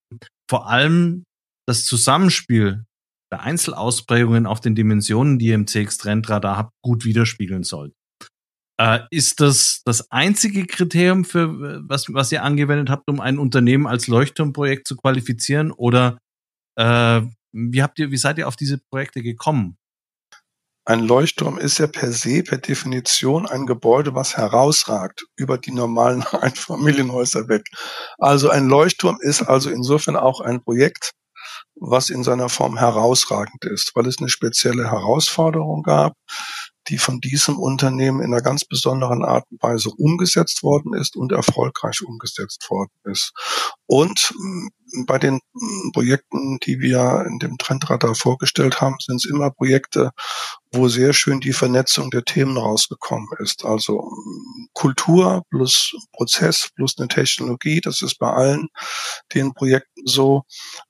vor 0.49 0.69
allem 0.69 1.25
das 1.67 1.85
Zusammenspiel 1.85 2.86
der 3.33 3.43
Einzelausprägungen 3.43 4.47
auf 4.47 4.61
den 4.61 4.75
Dimensionen, 4.75 5.39
die 5.39 5.47
ihr 5.47 5.55
im 5.55 5.67
CX-Trendradar 5.67 6.57
habt, 6.57 6.73
gut 6.83 7.05
widerspiegeln 7.05 7.65
soll. 7.65 7.93
Äh, 8.79 9.01
ist 9.11 9.41
das 9.41 9.83
das 9.85 10.11
einzige 10.11 10.67
Kriterium 10.67 11.25
für 11.25 11.83
was, 11.89 12.13
was 12.13 12.31
ihr 12.31 12.43
angewendet 12.43 12.91
habt, 12.91 13.09
um 13.09 13.21
ein 13.21 13.39
Unternehmen 13.39 13.87
als 13.87 14.07
Leuchtturmprojekt 14.07 14.87
zu 14.87 14.97
qualifizieren? 14.97 15.73
Oder 15.73 16.19
äh, 16.77 17.23
wie 17.53 17.83
habt 17.83 17.99
ihr, 17.99 18.11
wie 18.11 18.19
seid 18.19 18.39
ihr 18.39 18.49
auf 18.49 18.57
diese 18.57 18.79
Projekte 18.91 19.23
gekommen? 19.23 19.79
Ein 20.89 21.01
Leuchtturm 21.01 21.59
ist 21.59 21.79
ja 21.79 21.89
per 21.89 22.13
se, 22.13 22.45
per 22.45 22.59
Definition 22.59 23.47
ein 23.47 23.67
Gebäude, 23.67 24.15
was 24.15 24.37
herausragt 24.37 25.25
über 25.37 25.59
die 25.59 25.73
normalen 25.73 26.23
Einfamilienhäuser 26.33 27.49
weg. 27.49 27.67
Also 28.19 28.51
ein 28.51 28.69
Leuchtturm 28.69 29.19
ist 29.21 29.43
also 29.43 29.71
insofern 29.71 30.15
auch 30.15 30.41
ein 30.41 30.63
Projekt, 30.63 31.11
was 31.77 32.11
in 32.11 32.23
seiner 32.23 32.49
Form 32.49 32.77
herausragend 32.77 33.65
ist, 33.65 33.93
weil 33.95 34.07
es 34.07 34.19
eine 34.19 34.29
spezielle 34.29 34.91
Herausforderung 34.91 35.83
gab, 35.83 36.17
die 36.89 36.99
von 36.99 37.21
diesem 37.21 37.59
Unternehmen 37.59 38.21
in 38.21 38.33
einer 38.33 38.43
ganz 38.43 38.65
besonderen 38.65 39.25
Art 39.25 39.45
und 39.51 39.63
Weise 39.63 39.91
umgesetzt 39.91 40.63
worden 40.63 40.95
ist 40.95 41.17
und 41.17 41.33
erfolgreich 41.33 42.03
umgesetzt 42.03 42.69
worden 42.71 42.93
ist. 43.05 43.33
Und 43.87 44.33
mm, 44.37 44.69
bei 45.07 45.19
den 45.19 45.41
mm, 45.53 45.93
Projekten, 45.93 46.59
die 46.61 46.81
wir 46.81 47.25
in 47.29 47.39
dem 47.39 47.59
Trendradar 47.59 48.15
vorgestellt 48.15 48.81
haben, 48.81 48.97
sind 49.01 49.17
es 49.17 49.25
immer 49.25 49.51
Projekte, 49.51 50.11
wo 50.73 50.89
sehr 50.89 51.13
schön 51.13 51.41
die 51.41 51.53
Vernetzung 51.53 52.11
der 52.11 52.25
Themen 52.25 52.57
rausgekommen 52.57 53.29
ist. 53.39 53.65
Also 53.65 54.03
mm, 54.03 54.69
Kultur 54.73 55.43
plus 55.51 55.93
Prozess 56.13 56.69
plus 56.75 56.95
eine 56.99 57.09
Technologie, 57.09 57.81
das 57.81 58.03
ist 58.03 58.19
bei 58.19 58.31
allen 58.31 58.69
den 59.35 59.55
Projekten 59.55 60.03
so. 60.07 60.43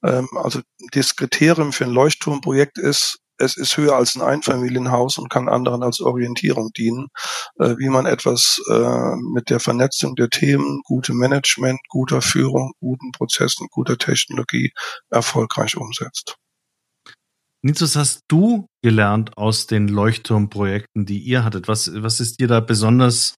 Ähm, 0.03 0.29
also 0.35 0.61
das 0.93 1.17
Kriterium 1.17 1.73
für 1.73 1.85
ein 1.85 1.91
Leuchtturmprojekt 1.91 2.79
ist, 2.79 3.19
es 3.39 3.57
ist 3.57 3.77
höher 3.77 3.97
als 3.97 4.17
ein 4.17 4.23
Einfamilienhaus 4.23 5.19
und 5.19 5.31
kann 5.31 5.49
anderen 5.49 5.83
als 5.83 6.01
Orientierung 6.01 6.71
dienen, 6.77 7.09
äh, 7.59 7.77
wie 7.79 7.89
man 7.89 8.07
etwas 8.07 8.61
äh, 8.71 9.17
mit 9.33 9.51
der 9.51 9.61
Vernetzung 9.61 10.15
der 10.15 10.29
Themen, 10.29 10.81
gutem 10.85 11.17
Management, 11.17 11.81
guter 11.89 12.23
Führung, 12.23 12.73
guten 12.81 13.13
Prozessen, 13.13 13.69
guter 13.71 13.99
Technologie 13.99 14.73
erfolgreich 15.11 15.77
umsetzt. 15.77 16.37
Nizus, 17.63 17.97
hast 17.97 18.21
du 18.29 18.69
gelernt 18.83 19.37
aus 19.37 19.67
den 19.67 19.89
Leuchtturmprojekten, 19.89 21.05
die 21.05 21.19
ihr 21.19 21.45
hattet? 21.45 21.69
Was, 21.69 21.91
was 21.95 22.21
ist 22.21 22.41
dir 22.41 22.47
da 22.47 22.61
besonders 22.61 23.35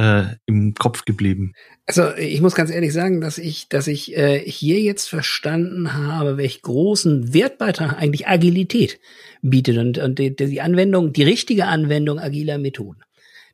äh, 0.00 0.36
im 0.46 0.74
Kopf 0.74 1.04
geblieben? 1.04 1.52
Also 1.86 2.14
ich 2.16 2.40
muss 2.40 2.54
ganz 2.54 2.70
ehrlich 2.70 2.92
sagen, 2.92 3.20
dass 3.20 3.36
ich, 3.36 3.68
dass 3.68 3.86
ich 3.86 4.16
äh, 4.16 4.38
hier 4.38 4.80
jetzt 4.80 5.08
verstanden 5.08 5.92
habe, 5.92 6.38
welch 6.38 6.62
großen 6.62 7.34
Wertbeitrag 7.34 7.98
eigentlich 7.98 8.26
Agilität 8.26 8.98
bietet 9.42 9.76
und, 9.76 9.98
und 9.98 10.18
die, 10.18 10.34
die 10.34 10.60
Anwendung, 10.62 11.12
die 11.12 11.22
richtige 11.22 11.66
Anwendung 11.66 12.18
agiler 12.18 12.56
Methoden. 12.56 13.02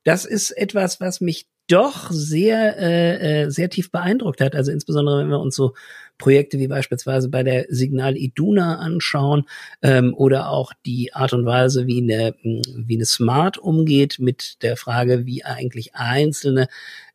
Das 0.05 0.25
ist 0.25 0.53
etwas, 0.53 1.01
was 1.01 1.21
mich 1.21 1.49
doch 1.69 2.13
sehr, 2.13 2.79
äh, 2.79 3.47
äh 3.47 3.51
sehr 3.51 3.69
tief 3.69 3.91
beeindruckt 3.91 4.41
hat. 4.41 4.55
Also 4.55 4.71
insbesondere, 4.71 5.23
wenn 5.23 5.31
wir 5.31 5.41
uns 5.41 5.57
so 5.57 5.75
Projekte 6.19 6.59
wie 6.59 6.69
beispielsweise 6.69 7.29
bei 7.29 7.43
der 7.43 7.67
Signal 7.69 8.17
Iduna 8.17 8.79
anschauen 8.79 9.45
ähm, 9.83 10.15
oder 10.15 10.51
auch 10.51 10.73
die 10.85 11.13
Art 11.15 11.33
und 11.33 11.45
Weise, 11.45 11.87
wie 11.87 12.03
eine, 12.03 12.35
wie 12.43 12.97
eine 12.97 13.07
Smart 13.07 13.59
umgeht 13.59 14.19
mit 14.19 14.63
der 14.63 14.77
Frage, 14.77 15.27
wie 15.27 15.45
eigentlich 15.45 15.95
einzelne 15.95 16.69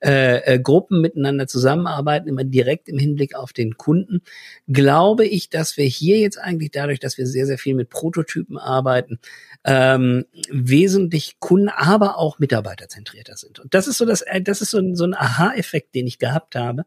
äh, 0.04 0.56
äh, 0.56 0.60
Gruppen 0.60 1.02
miteinander 1.02 1.48
zusammenarbeiten, 1.48 2.28
immer 2.28 2.44
direkt 2.44 2.90
im 2.90 2.98
Hinblick 2.98 3.36
auf 3.36 3.54
den 3.54 3.78
Kunden, 3.78 4.22
glaube 4.68 5.26
ich, 5.26 5.50
dass 5.50 5.78
wir 5.78 5.86
hier 5.86 6.18
jetzt 6.18 6.40
eigentlich 6.40 6.72
dadurch, 6.72 7.00
dass 7.00 7.18
wir 7.18 7.28
sehr, 7.28 7.46
sehr 7.46 7.58
viel 7.58 7.76
mit 7.76 7.90
Prototypen 7.90 8.58
arbeiten, 8.58 9.20
ähm, 9.64 10.26
wesentlich 10.50 11.40
Kunden, 11.40 11.70
aber 11.70 12.18
auch 12.18 12.40
mitarbeiterzentrierter 12.40 13.38
sind. 13.38 13.60
Und 13.60 13.74
das 13.74 13.88
ist 13.88 13.98
so 13.98 14.06
das, 14.06 14.22
äh, 14.22 14.42
das 14.42 14.62
ist 14.62 14.72
so 14.72 14.80
ein, 14.80 14.96
so 14.96 15.06
ein 15.06 15.14
Aha-Effekt, 15.14 15.94
den 15.94 16.08
ich 16.08 16.18
gehabt 16.18 16.56
habe, 16.56 16.86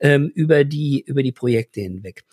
ähm, 0.00 0.30
über 0.34 0.64
die 0.64 1.02
über 1.06 1.22
die 1.22 1.32
Projekte 1.32 1.80
hinweg. 1.80 2.24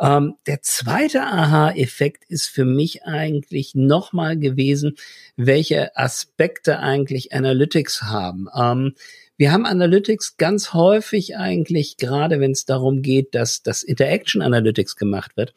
Ähm, 0.00 0.34
der 0.46 0.62
zweite 0.62 1.22
Aha-Effekt 1.22 2.24
ist 2.28 2.46
für 2.48 2.64
mich 2.64 3.04
eigentlich 3.04 3.74
nochmal 3.74 4.38
gewesen, 4.38 4.96
welche 5.36 5.96
Aspekte 5.96 6.80
eigentlich 6.80 7.32
Analytics 7.32 8.02
haben. 8.02 8.48
Ähm, 8.56 8.94
wir 9.36 9.52
haben 9.52 9.66
Analytics 9.66 10.36
ganz 10.36 10.72
häufig 10.72 11.36
eigentlich, 11.36 11.96
gerade 11.96 12.40
wenn 12.40 12.52
es 12.52 12.64
darum 12.64 13.02
geht, 13.02 13.34
dass 13.34 13.62
das 13.62 13.82
Interaction 13.82 14.42
Analytics 14.42 14.96
gemacht 14.96 15.36
wird, 15.36 15.54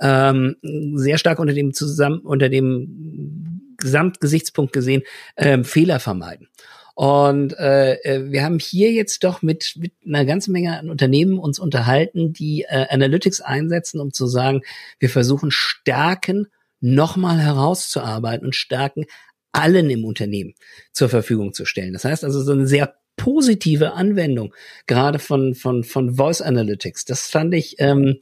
ähm, 0.00 0.56
sehr 0.94 1.18
stark 1.18 1.38
unter 1.38 1.54
dem 1.54 1.72
zusammen 1.72 2.20
unter 2.20 2.48
dem 2.48 3.74
Gesamtgesichtspunkt 3.76 4.72
gesehen 4.72 5.02
ähm, 5.36 5.64
Fehler 5.64 6.00
vermeiden. 6.00 6.48
Und 6.94 7.58
äh, 7.58 7.94
äh, 8.02 8.30
wir 8.30 8.44
haben 8.44 8.60
hier 8.60 8.92
jetzt 8.92 9.24
doch 9.24 9.42
mit, 9.42 9.74
mit 9.76 9.92
einer 10.06 10.24
ganzen 10.24 10.52
Menge 10.52 10.78
an 10.78 10.90
Unternehmen 10.90 11.38
uns 11.38 11.58
unterhalten, 11.58 12.32
die 12.32 12.62
äh, 12.62 12.86
Analytics 12.88 13.40
einsetzen, 13.40 14.00
um 14.00 14.12
zu 14.12 14.26
sagen, 14.26 14.62
wir 15.00 15.10
versuchen 15.10 15.50
Stärken 15.50 16.46
nochmal 16.80 17.40
herauszuarbeiten 17.40 18.46
und 18.46 18.54
Stärken 18.54 19.06
allen 19.50 19.90
im 19.90 20.04
Unternehmen 20.04 20.54
zur 20.92 21.08
Verfügung 21.08 21.52
zu 21.52 21.64
stellen. 21.64 21.92
Das 21.92 22.04
heißt 22.04 22.24
also 22.24 22.42
so 22.42 22.52
eine 22.52 22.66
sehr 22.66 22.94
positive 23.16 23.94
Anwendung, 23.94 24.54
gerade 24.86 25.18
von, 25.18 25.54
von, 25.54 25.84
von 25.84 26.14
Voice 26.14 26.42
Analytics. 26.42 27.04
Das 27.04 27.28
fand 27.28 27.54
ich, 27.54 27.76
ähm, 27.78 28.18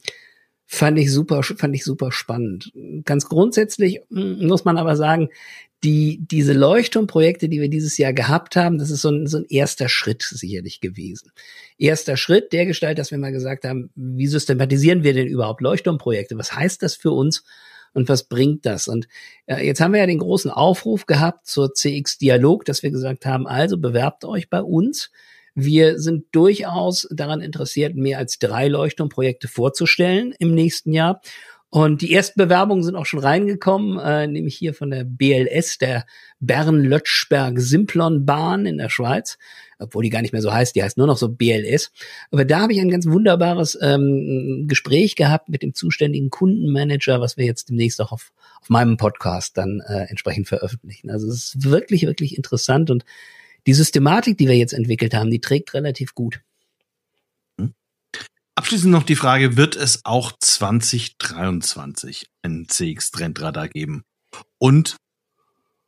fand 0.65 0.97
ich 0.97 1.11
super, 1.11 1.43
fand 1.43 1.75
ich 1.75 1.83
super 1.83 2.11
spannend. 2.11 2.71
Ganz 3.05 3.27
grundsätzlich 3.27 4.01
hm, 4.09 4.47
muss 4.47 4.65
man 4.65 4.77
aber 4.77 4.95
sagen, 4.95 5.29
die, 5.83 6.25
diese 6.25 6.53
Leuchtturmprojekte, 6.53 7.49
die 7.49 7.59
wir 7.59 7.69
dieses 7.69 7.97
Jahr 7.97 8.13
gehabt 8.13 8.55
haben, 8.55 8.77
das 8.77 8.89
ist 8.89 9.01
so 9.01 9.09
ein, 9.09 9.27
so 9.27 9.37
ein 9.37 9.45
erster 9.49 9.89
Schritt 9.89 10.23
sicherlich 10.23 10.79
gewesen. 10.79 11.31
Erster 11.77 12.15
Schritt 12.15 12.53
der 12.53 12.65
Gestalt, 12.65 12.97
dass 12.97 13.11
wir 13.11 13.17
mal 13.17 13.31
gesagt 13.31 13.65
haben, 13.65 13.89
wie 13.95 14.27
systematisieren 14.27 15.03
wir 15.03 15.13
denn 15.13 15.27
überhaupt 15.27 15.61
Leuchtturmprojekte? 15.61 16.37
Was 16.37 16.55
heißt 16.55 16.81
das 16.83 16.95
für 16.95 17.11
uns? 17.11 17.43
Und 17.93 18.09
was 18.09 18.23
bringt 18.23 18.65
das? 18.65 18.87
Und 18.87 19.07
äh, 19.45 19.65
jetzt 19.65 19.79
haben 19.79 19.93
wir 19.93 19.99
ja 19.99 20.07
den 20.07 20.17
großen 20.17 20.49
Aufruf 20.49 21.05
gehabt 21.05 21.45
zur 21.45 21.73
CX 21.73 22.17
Dialog, 22.17 22.65
dass 22.65 22.81
wir 22.81 22.89
gesagt 22.89 23.25
haben, 23.25 23.45
also 23.45 23.77
bewerbt 23.77 24.25
euch 24.25 24.49
bei 24.49 24.61
uns. 24.61 25.11
Wir 25.53 25.99
sind 25.99 26.25
durchaus 26.31 27.07
daran 27.11 27.41
interessiert, 27.41 27.95
mehr 27.95 28.17
als 28.17 28.39
drei 28.39 28.67
Leuchtturmprojekte 28.67 29.47
vorzustellen 29.47 30.33
im 30.39 30.55
nächsten 30.55 30.91
Jahr. 30.91 31.21
Und 31.73 32.01
die 32.03 32.13
ersten 32.13 32.39
Bewerbungen 32.39 32.83
sind 32.83 32.95
auch 32.95 33.07
schon 33.07 33.17
reingekommen, 33.17 33.97
äh, 33.97 34.27
nämlich 34.27 34.55
hier 34.55 34.75
von 34.75 34.91
der 34.91 35.05
BLS, 35.05 35.79
der 35.79 36.05
Bern-Lötschberg-Simplon-Bahn 36.39 38.67
in 38.67 38.77
der 38.77 38.89
Schweiz, 38.89 39.39
obwohl 39.79 40.03
die 40.03 40.11
gar 40.11 40.21
nicht 40.21 40.33
mehr 40.33 40.43
so 40.43 40.53
heißt, 40.53 40.75
die 40.75 40.83
heißt 40.83 40.99
nur 40.99 41.07
noch 41.07 41.17
so 41.17 41.29
BLS. 41.29 41.91
Aber 42.29 42.45
da 42.45 42.59
habe 42.59 42.73
ich 42.73 42.79
ein 42.79 42.91
ganz 42.91 43.07
wunderbares 43.07 43.75
ähm, 43.81 44.65
Gespräch 44.67 45.15
gehabt 45.15 45.49
mit 45.49 45.63
dem 45.63 45.73
zuständigen 45.73 46.29
Kundenmanager, 46.29 47.21
was 47.21 47.37
wir 47.37 47.45
jetzt 47.45 47.69
demnächst 47.69 47.99
auch 48.01 48.11
auf, 48.11 48.33
auf 48.61 48.69
meinem 48.69 48.97
Podcast 48.97 49.57
dann 49.57 49.81
äh, 49.87 50.05
entsprechend 50.09 50.47
veröffentlichen. 50.47 51.09
Also 51.09 51.27
es 51.27 51.55
ist 51.55 51.63
wirklich, 51.63 52.05
wirklich 52.05 52.37
interessant 52.37 52.91
und 52.91 53.03
die 53.65 53.73
Systematik, 53.73 54.37
die 54.37 54.47
wir 54.47 54.55
jetzt 54.55 54.73
entwickelt 54.73 55.15
haben, 55.15 55.31
die 55.31 55.41
trägt 55.41 55.73
relativ 55.73 56.13
gut. 56.13 56.43
Abschließend 58.55 58.91
noch 58.91 59.03
die 59.03 59.15
Frage, 59.15 59.57
wird 59.57 59.75
es 59.75 60.01
auch 60.03 60.31
2023 60.39 62.27
ein 62.43 62.67
CX-Trendradar 62.67 63.67
geben? 63.67 64.03
Und 64.59 64.97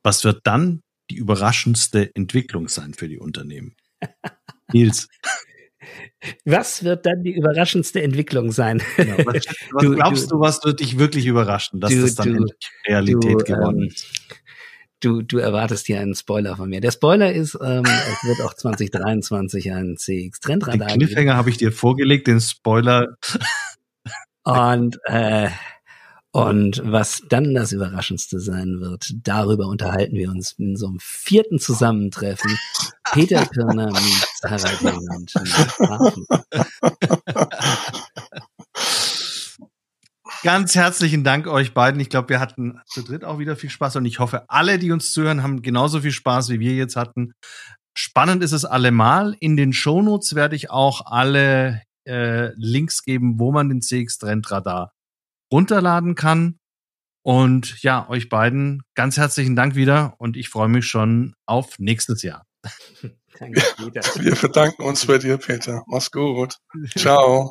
was 0.03 0.23
wird 0.23 0.41
dann 0.43 0.81
die 1.11 1.15
überraschendste 1.15 2.09
Entwicklung 2.15 2.67
sein 2.67 2.93
für 2.95 3.07
die 3.07 3.19
Unternehmen? 3.19 3.75
Nils. 4.73 5.07
Was 6.43 6.83
wird 6.83 7.05
dann 7.05 7.21
die 7.23 7.35
überraschendste 7.35 8.01
Entwicklung 8.01 8.51
sein? 8.51 8.81
Genau. 8.97 9.17
Was, 9.25 9.45
was 9.71 9.83
du, 9.83 9.91
glaubst 9.91 10.31
du, 10.31 10.39
was 10.39 10.63
wird 10.63 10.79
dich 10.79 10.97
wirklich 10.97 11.27
überraschen, 11.27 11.79
dass 11.79 11.91
du, 11.91 12.01
das 12.01 12.15
dann 12.15 12.33
du, 12.33 12.45
Realität 12.87 13.45
geworden 13.45 13.83
ähm, 13.83 13.87
ist? 13.89 14.07
Du, 15.05 15.21
du 15.21 15.37
erwartest 15.37 15.85
hier 15.85 15.99
einen 15.99 16.15
Spoiler 16.15 16.55
von 16.55 16.69
mir. 16.69 16.81
Der 16.81 16.91
Spoiler 16.91 17.31
ist, 17.31 17.57
ähm, 17.61 17.83
es 17.85 18.27
wird 18.27 18.41
auch 18.41 18.53
2023 18.53 19.71
ein 19.71 19.97
CX-Trendradar 19.97 20.87
Den 20.87 20.99
Cliffhanger 20.99 21.35
habe 21.35 21.49
ich 21.49 21.57
dir 21.57 21.71
vorgelegt, 21.71 22.27
den 22.27 22.41
Spoiler. 22.41 23.17
Und 24.43 24.99
äh, 25.05 25.49
und 26.35 26.81
was 26.83 27.21
dann 27.29 27.53
das 27.53 27.71
Überraschendste 27.71 28.41
sein 28.41 28.81
wird, 28.81 29.09
darüber 29.23 29.67
unterhalten 29.67 30.17
wir 30.17 30.29
uns 30.29 30.51
in 30.57 30.75
so 30.75 30.87
einem 30.87 30.97
vierten 30.99 31.59
Zusammentreffen. 31.59 32.59
Peter 33.13 33.45
Pirner 33.45 33.85
mit 33.93 34.27
Harald 34.43 34.81
England. 34.81 35.33
Ganz 40.45 40.75
herzlichen 40.75 41.23
Dank 41.23 41.47
euch 41.47 41.73
beiden. 41.73 41.99
Ich 41.99 42.11
glaube, 42.11 42.29
wir 42.29 42.39
hatten 42.39 42.79
zu 42.85 43.01
dritt 43.01 43.23
auch 43.23 43.39
wieder 43.39 43.55
viel 43.55 43.71
Spaß 43.71 43.95
und 43.95 44.05
ich 44.05 44.19
hoffe, 44.19 44.47
alle, 44.47 44.77
die 44.77 44.91
uns 44.91 45.11
zuhören, 45.11 45.41
haben 45.41 45.63
genauso 45.63 46.01
viel 46.01 46.11
Spaß, 46.11 46.49
wie 46.49 46.59
wir 46.59 46.75
jetzt 46.75 46.95
hatten. 46.95 47.33
Spannend 47.97 48.43
ist 48.43 48.51
es 48.51 48.63
allemal. 48.63 49.35
In 49.39 49.57
den 49.57 49.73
Shownotes 49.73 50.35
werde 50.35 50.55
ich 50.55 50.69
auch 50.69 51.07
alle 51.07 51.81
äh, 52.07 52.51
Links 52.57 53.01
geben, 53.01 53.39
wo 53.39 53.51
man 53.51 53.69
den 53.69 53.81
CX 53.81 54.19
Trendradar 54.19 54.93
runterladen 55.51 56.13
kann. 56.13 56.59
Und 57.23 57.81
ja, 57.81 58.07
euch 58.07 58.29
beiden 58.29 58.83
ganz 58.93 59.17
herzlichen 59.17 59.55
Dank 59.55 59.73
wieder 59.73 60.13
und 60.19 60.37
ich 60.37 60.49
freue 60.49 60.69
mich 60.69 60.85
schon 60.85 61.33
auf 61.47 61.79
nächstes 61.79 62.21
Jahr. 62.21 62.45
Danke, 63.39 63.63
Peter. 63.77 64.01
Wir 64.23 64.35
verdanken 64.35 64.83
uns 64.83 65.07
bei 65.07 65.17
dir, 65.17 65.39
Peter. 65.39 65.81
Mach's 65.87 66.11
gut. 66.11 66.59
Ciao. 66.95 67.49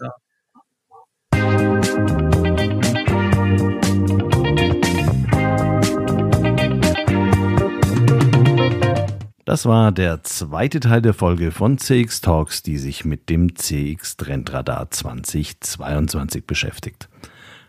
Das 9.55 9.67
war 9.67 9.93
der 9.93 10.25
zweite 10.25 10.81
Teil 10.81 11.01
der 11.01 11.15
Folge 11.15 11.53
von 11.53 11.79
CX 11.79 12.23
Talks, 12.23 12.65
die 12.65 12.77
sich 12.77 13.05
mit 13.05 13.31
dem 13.31 13.55
CX 13.55 14.17
Trendradar 14.17 14.91
2022 14.91 16.45
beschäftigt. 16.45 17.09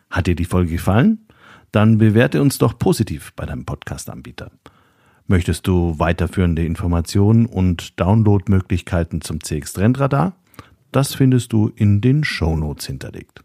Hat 0.10 0.26
dir 0.26 0.34
die 0.34 0.45
Folge 0.45 0.71
gefallen? 0.71 1.28
Dann 1.71 2.00
bewerte 2.00 2.41
uns 2.41 2.58
doch 2.58 2.80
positiv 2.80 3.34
bei 3.36 3.45
deinem 3.45 3.65
Podcast-Anbieter. 3.65 4.50
Möchtest 5.28 5.67
du 5.67 6.00
weiterführende 6.00 6.65
Informationen 6.65 7.45
und 7.45 8.00
Downloadmöglichkeiten 8.00 9.21
zum 9.21 9.43
CX 9.43 9.74
Trendradar? 9.74 10.36
Das 10.91 11.13
findest 11.13 11.54
du 11.54 11.71
in 11.76 12.02
den 12.02 12.24
Show 12.24 12.58
Notes 12.58 12.88
hinterlegt. 12.88 13.44